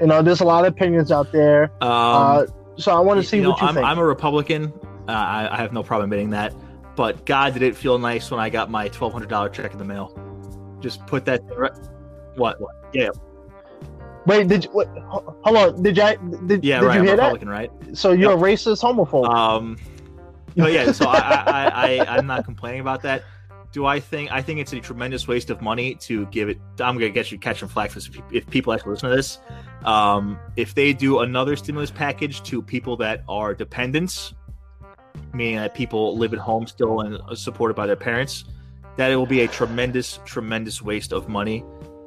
[0.00, 1.64] you know, there's a lot of opinions out there.
[1.80, 3.86] Um, uh, so I want to see you know, what you I'm, think.
[3.86, 4.72] I'm a Republican.
[5.08, 6.54] Uh, I, I have no problem admitting that.
[6.96, 9.78] But God, did it feel nice when I got my twelve hundred dollar check in
[9.78, 10.16] the mail.
[10.80, 11.42] Just put that.
[12.36, 12.60] What?
[12.60, 12.70] What?
[12.92, 13.10] Yeah.
[14.26, 15.82] Wait, did you, wait, hold on?
[15.82, 16.80] Did you did, Yeah.
[16.80, 16.94] did right.
[16.94, 17.22] you I'm hear that?
[17.24, 17.70] Republican, right?
[17.92, 19.28] So you're a racist homophobe.
[19.28, 19.76] Um,
[20.56, 23.24] but yeah, so I, I, I, I'm not complaining about that.
[23.72, 26.58] Do I think I think it's a tremendous waste of money to give it?
[26.78, 29.40] I'm gonna get you catching flack for this if, if people actually listen to this.
[29.84, 34.32] Um, if they do another stimulus package to people that are dependents,
[35.32, 38.44] meaning that people live at home still and supported by their parents,
[38.96, 41.64] that it will be a tremendous, tremendous waste of money.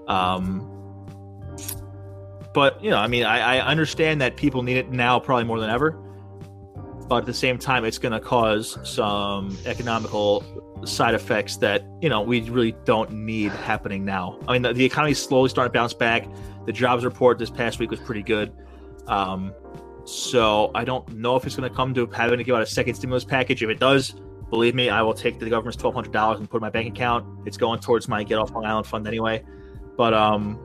[0.08, 0.74] Um,
[2.54, 5.60] but you know, I mean, I, I understand that people need it now probably more
[5.60, 5.98] than ever
[7.08, 10.44] but at the same time it's going to cause some economical
[10.86, 14.38] side effects that you know we really don't need happening now.
[14.48, 16.28] I mean the, the is slowly starting to bounce back.
[16.66, 18.52] The jobs report this past week was pretty good.
[19.08, 19.54] Um,
[20.08, 22.66] so i don't know if it's going to come to having to give out a
[22.66, 23.62] second stimulus package.
[23.62, 24.16] If it does
[24.50, 27.26] believe me i will take the government's $1200 and put it in my bank account.
[27.46, 29.44] It's going towards my get off long island fund anyway.
[29.98, 30.60] But um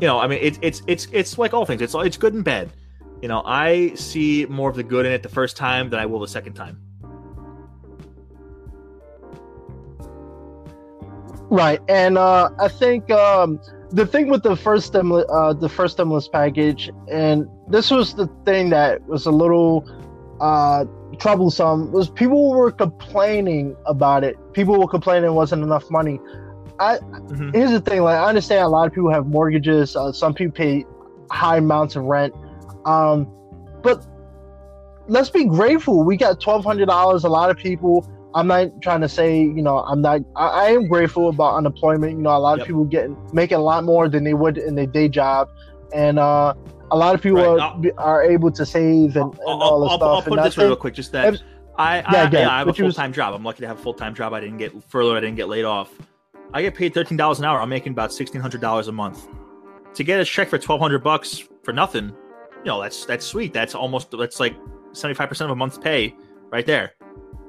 [0.00, 1.82] you know i mean it, it's it's it's like all things.
[1.82, 2.70] It's it's good and bad.
[3.22, 6.06] You know, I see more of the good in it the first time than I
[6.06, 6.80] will the second time.
[11.48, 13.60] Right, and uh, I think um,
[13.92, 18.26] the thing with the first stimulus, uh, the first stimulus package, and this was the
[18.44, 19.84] thing that was a little
[20.40, 20.84] uh,
[21.18, 24.36] troublesome, was people were complaining about it.
[24.54, 26.20] People were complaining it wasn't enough money.
[26.78, 27.54] I Mhm.
[27.54, 29.94] here's the thing, like I understand a lot of people have mortgages.
[29.94, 30.84] Uh, some people pay
[31.30, 32.34] high amounts of rent,
[32.86, 33.26] um,
[33.82, 34.04] but
[35.06, 36.02] let's be grateful.
[36.02, 37.24] We got twelve hundred dollars.
[37.24, 40.20] A lot of people I'm not trying to say, you know, I'm not.
[40.36, 42.16] I, I am grateful about unemployment.
[42.16, 42.60] You know, a lot Yep.
[42.62, 45.48] of people getting making a lot more than they would in their day job,
[45.94, 46.54] and uh,
[46.90, 47.92] a lot of people Right.
[47.98, 50.08] are, are able to save and, and I'll, all this I'll, stuff.
[50.08, 50.94] I'll and put it this way real quick.
[50.94, 51.40] Just that if-
[51.78, 52.34] I, I, Yeah, yeah, ahead.
[52.48, 53.34] I have a full was- time job.
[53.34, 54.32] I'm lucky to have a full time job.
[54.32, 55.16] I didn't get furloughed.
[55.16, 55.90] I didn't get laid off.
[56.54, 57.60] I get paid thirteen dollars an hour.
[57.60, 59.26] I'm making about sixteen hundred dollars a month.
[59.94, 63.52] To get a check for twelve hundred bucks for nothing, you know, that's that's sweet.
[63.52, 64.54] That's almost that's like
[64.92, 66.14] seventy five percent of a month's pay
[66.50, 66.92] right there.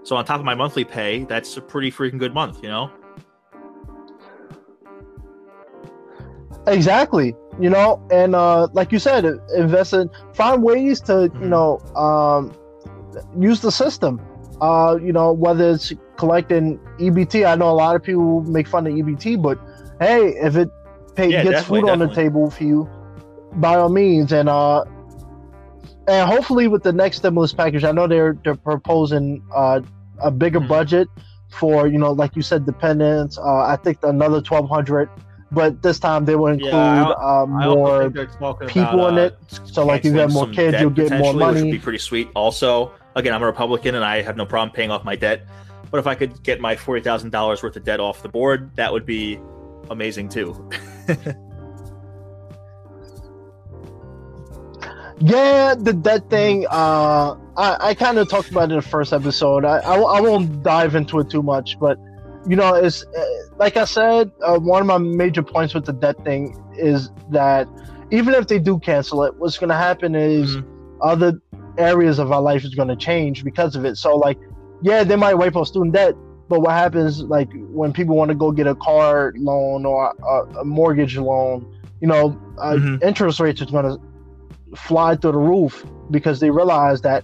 [0.03, 2.61] So on top of my monthly pay, that's a pretty freaking good month.
[2.61, 2.91] You know.
[6.67, 7.35] Exactly.
[7.59, 9.25] You know, and uh, like you said,
[9.55, 11.49] invest in find ways to you Mhm.
[11.49, 12.53] know um,
[13.39, 14.21] use the system.
[14.61, 17.45] Uh, you know, whether it's collecting EBT.
[17.45, 19.59] I know a lot of people make fun of EBT, but
[19.99, 20.69] hey, if it
[21.15, 22.89] pay, Yeah, gets food on the table for you,
[23.55, 24.83] by all means, and uh,
[26.07, 29.81] and hopefully with the next stimulus package, I know they're they're proposing uh,
[30.19, 30.67] a bigger Mhm.
[30.67, 31.07] budget
[31.49, 33.37] for you know, like you said, dependents.
[33.37, 35.09] Uh, I think another twelve hundred,
[35.51, 38.03] but this time they will include Yeah, uh, more.
[38.03, 39.37] think they're talking people about, in uh, it.
[39.65, 41.61] So, like, if you have more kids, you'll get more potentially, Which money.
[41.63, 42.29] would be pretty sweet.
[42.35, 45.45] Also, again, I'm a Republican and I have no problem paying off my debt.
[45.91, 48.71] But if I could get my forty thousand dollars worth of debt off the board,
[48.75, 49.39] that would be
[49.91, 50.69] amazing too.
[55.19, 56.65] Yeah, the debt thing.
[56.69, 59.63] Uh, I, I kind of talked about it in the first episode.
[59.65, 61.97] I, I, I won't dive into it too much, but
[62.47, 63.23] you know, it's uh,
[63.57, 64.31] like I said.
[64.41, 67.67] Uh, one of my major points with the debt thing is that
[68.11, 70.65] even if they do cancel it, what's going to happen is Mhm.
[71.01, 71.33] other
[71.77, 73.97] areas of our life is going to change because of it.
[73.97, 74.37] So, like,
[74.81, 76.15] yeah, they might wipe out student debt,
[76.49, 80.59] but what happens, like, when people want to go get a car loan or a,
[80.59, 81.65] a mortgage loan,
[82.01, 83.03] you know, uh, Mhm.
[83.03, 83.97] interest rates is going to
[84.75, 87.23] fly through the roof because they realize that,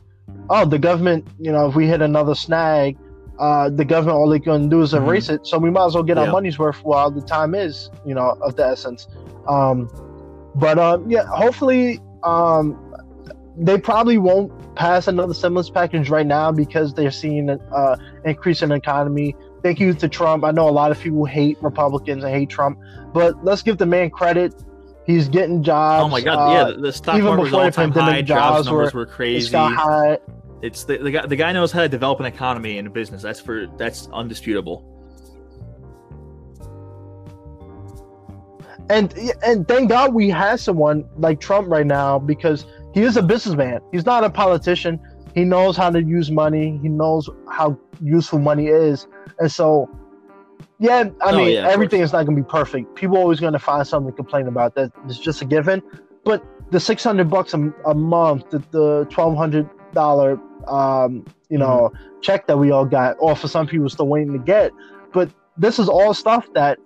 [0.49, 2.97] oh, the government, you know, if we hit another snag,
[3.39, 5.05] uh, the government all they can do is Mhm.
[5.05, 5.45] erase it.
[5.47, 6.23] So we might as well get Yeah.
[6.25, 9.07] our money's worth while the time is, you know, of the essence.
[9.47, 9.89] Um,
[10.55, 12.77] but um, yeah, hopefully, um,
[13.57, 17.95] they probably won't pass another stimulus package right now because they're seeing an uh,
[18.25, 19.35] increase in the economy.
[19.63, 20.45] Thank you to Trump.
[20.45, 22.77] I know a lot of people hate Republicans and hate Trump,
[23.13, 24.53] but let's give the man credit.
[25.09, 26.05] He's getting jobs.
[26.05, 28.21] oh my god, uh, yeah, the, the stock market was all time high.
[28.21, 29.57] Jobs jobs numbers were- were crazy.
[29.57, 30.21] It's.
[30.61, 31.25] It's the, the guy.
[31.25, 33.23] The guy knows how to develop an economy and a business.
[33.23, 34.85] That's for that's undisputable.
[38.89, 39.11] and
[39.43, 43.79] and thank God we have someone like Trump right now because he is a businessman.
[43.91, 44.99] He's not a politician.
[45.33, 46.79] He knows how to use money.
[46.81, 49.07] He knows how useful money is,
[49.39, 49.89] and so
[50.79, 52.95] yeah, I Oh, mean yeah, everything is not going to be perfect.
[52.95, 54.75] People are always going to find something to complain about.
[54.75, 55.81] That it's just a given.
[56.23, 61.57] But the six hundred bucks a, a month, the, the twelve hundred dollar, um, you
[61.57, 61.91] know,
[62.21, 64.71] check that we all got, or for some people still waiting to get.
[65.13, 66.77] But this is all stuff that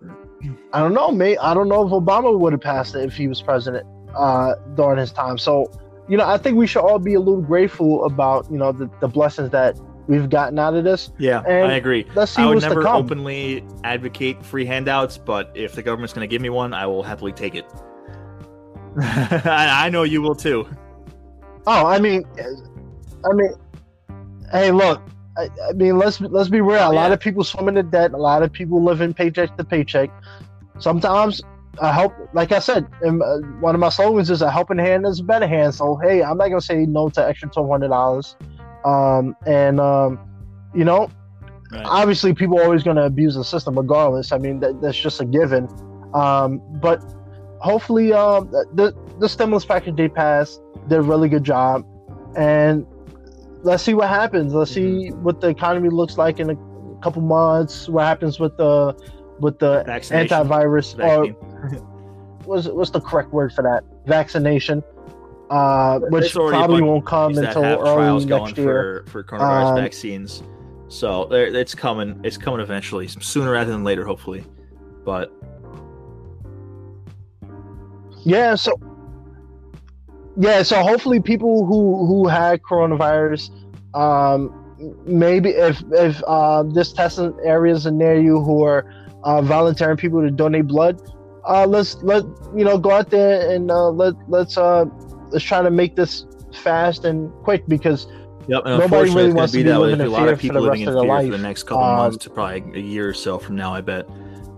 [0.73, 1.37] I don't know, mate.
[1.41, 4.97] I don't know if Obama would have passed it if he was president uh, during
[4.97, 5.37] his time.
[5.37, 5.71] So,
[6.09, 8.89] you know, I think we should all be a little grateful about, you know, the,
[8.99, 11.11] the blessings that we've gotten out of this.
[11.17, 12.05] Yeah, And I agree.
[12.15, 16.31] Let's see I would never openly advocate free handouts, but if the government's going to
[16.31, 17.65] give me one, I will happily take it.
[18.99, 20.67] I, I know you will too.
[21.65, 22.25] Oh, I mean,
[23.25, 23.53] I mean,
[24.51, 25.01] hey, look.
[25.35, 26.77] I, I mean, let's let's be real.
[26.77, 28.13] Oh, a lot of people swim in the debt.
[28.13, 30.11] A lot of people live in paycheck to paycheck.
[30.77, 31.41] Sometimes
[31.79, 33.11] a help, like I said, uh,
[33.59, 35.73] one of my slogans is a helping hand is a better hand.
[35.73, 38.35] So hey, I'm not gonna say no to extra twelve hundred dollars.
[38.85, 40.19] Um, and um,
[40.73, 41.09] you know,
[41.71, 41.85] Right.
[41.85, 44.31] obviously people are always gonna abuse the system regardless.
[44.31, 45.67] I mean, that, that's just a given.
[46.13, 47.01] Um, but
[47.59, 51.83] hopefully, um, the the stimulus package they passed did a really good job,
[52.35, 52.85] and
[53.63, 54.53] let's see what happens.
[54.53, 56.55] Let's see what the economy looks like in a
[57.01, 57.89] couple months.
[57.89, 58.93] What happens with the
[59.39, 61.35] with the antivirus Vaccine.
[61.41, 61.69] or
[62.45, 63.83] what's what's the correct word for that?
[64.05, 64.83] Vaccination,
[65.53, 69.03] uh, which probably won't come until early trials going next year.
[69.05, 70.43] for, for coronavirus Um, vaccines.
[70.87, 72.19] So it's coming.
[72.23, 74.43] It's coming eventually, sooner rather than later, hopefully.
[75.05, 75.31] But
[78.23, 78.71] Yeah, so
[80.37, 83.51] yeah, so hopefully people who who had coronavirus,
[83.93, 84.39] um,
[85.05, 88.85] maybe if if uh, this testing areas are near you who are
[89.23, 91.01] uh, volunteering people to donate blood,
[91.45, 92.23] uh, let's let
[92.55, 94.85] you know go out there and uh, let let's uh,
[95.33, 96.25] let's try to make this
[96.63, 98.05] fast and quick because
[98.47, 99.85] yep, and Nobody unfortunately, really it's going wants to to be that way.
[99.87, 101.37] living There's in a lot of for people the living in fear their for the
[101.43, 103.73] next couple Um, months to probably a year or so from now.
[103.73, 104.07] I bet.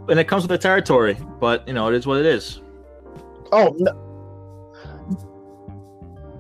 [0.10, 2.62] And it comes with the territory, but you know it is what it is.
[3.52, 3.92] oh no,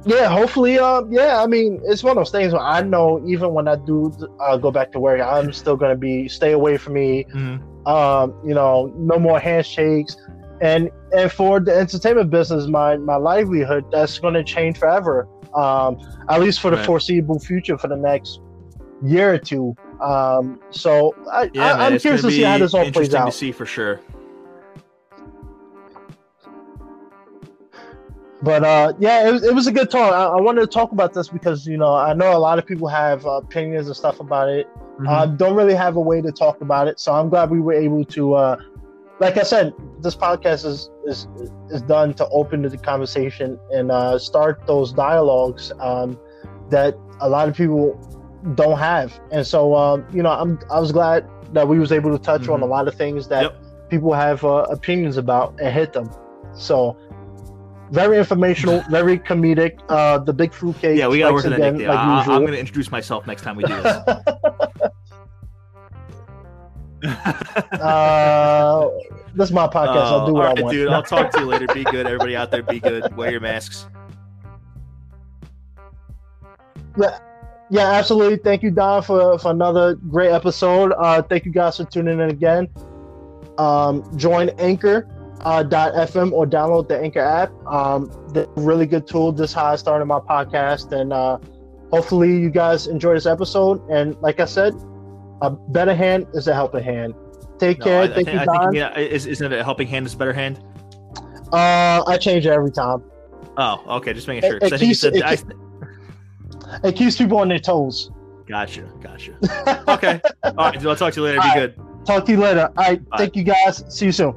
[0.08, 1.42] yeah, hopefully, uh, yeah.
[1.42, 4.56] I mean, it's one of those things where I know even when I do uh,
[4.58, 7.26] go back to work, I'm still gonna be stay away from me.
[7.34, 7.88] Mhm.
[7.88, 10.16] Um, you know, no more handshakes,
[10.66, 15.28] and and for the entertainment business, my my livelihood that's gonna change forever.
[15.64, 15.92] Um,
[16.30, 16.86] at least for the Right.
[16.86, 18.40] foreseeable future, for the next
[19.14, 19.66] year or two.
[20.02, 23.28] Um, so I, Yeah, I, I'm curious to see how this all plays out.
[23.28, 24.02] to see for sure.
[28.42, 30.14] But uh, yeah, it was, it was a good talk.
[30.14, 32.66] I, I wanted to talk about this because you know I know a lot of
[32.66, 34.68] people have uh, opinions and stuff about it.
[35.00, 35.08] Mhm.
[35.10, 37.74] Uh, don't really have a way to talk about it, so I'm glad we were
[37.74, 38.34] able to.
[38.34, 38.56] Uh,
[39.20, 41.28] like I said, this podcast is is
[41.70, 46.20] is done to open the conversation and uh, start those dialogues um,
[46.70, 47.94] that a lot of people
[48.56, 49.18] don't have.
[49.32, 52.48] And so, um, you know, I'm I was glad that we was able to touch
[52.50, 52.64] on Mhm.
[52.64, 53.64] a lot of things that Yep.
[53.90, 56.10] people have uh, opinions about and hit them.
[56.54, 56.98] So.
[57.92, 59.78] Very informational, very comedic.
[59.90, 60.98] Uh, the big fruitcake.
[60.98, 61.60] yeah, we gotta work on that.
[61.76, 62.24] again, like I.
[62.34, 63.98] I'm gonna introduce myself next time we do this.
[67.10, 68.90] uh,
[69.36, 69.96] this is my podcast.
[69.98, 70.74] I'll do Oh, what I want.
[70.74, 70.90] dude.
[70.90, 71.68] I'll talk to you later.
[71.74, 72.64] Be good, everybody out there.
[72.64, 73.16] Be good.
[73.16, 73.88] Wear your masks.
[76.98, 77.20] Yeah,
[77.70, 78.38] yeah, absolutely.
[78.38, 80.94] Thank you, Don, for, for another great episode.
[80.98, 82.70] Uh, thank you guys for tuning in again.
[83.58, 85.08] Um, join Anchor
[85.42, 87.52] uh, .fm or download the Anchor app.
[87.68, 89.32] Um, the really good tool.
[89.32, 91.38] This is how I started my podcast, and uh,
[91.92, 93.82] hopefully you guys enjoy this episode.
[93.90, 94.74] And like I said,
[95.42, 97.14] a better hand is a helping hand.
[97.60, 98.02] Take No, care.
[98.04, 98.64] I, thank you, I Don.
[98.72, 100.60] think yeah, is, isn't it a helping hand is a better hand?
[101.54, 103.04] uh, I change it every time.
[103.58, 104.14] Oh, okay.
[104.14, 104.58] Just making sure.
[104.58, 105.16] It- it you keeps- said.
[105.16, 105.38] it I,
[106.84, 108.12] It keeps people on their toes.
[108.48, 108.82] gotcha.
[109.02, 109.34] Gotcha.
[109.88, 110.20] Okay.
[110.44, 110.86] All right.
[110.86, 111.40] I'll talk to you later.
[111.42, 111.80] Be All good.
[112.06, 112.70] Talk to you later.
[112.78, 113.10] All right.
[113.10, 113.18] Bye.
[113.20, 113.84] Thank you guys.
[113.88, 114.36] See you soon.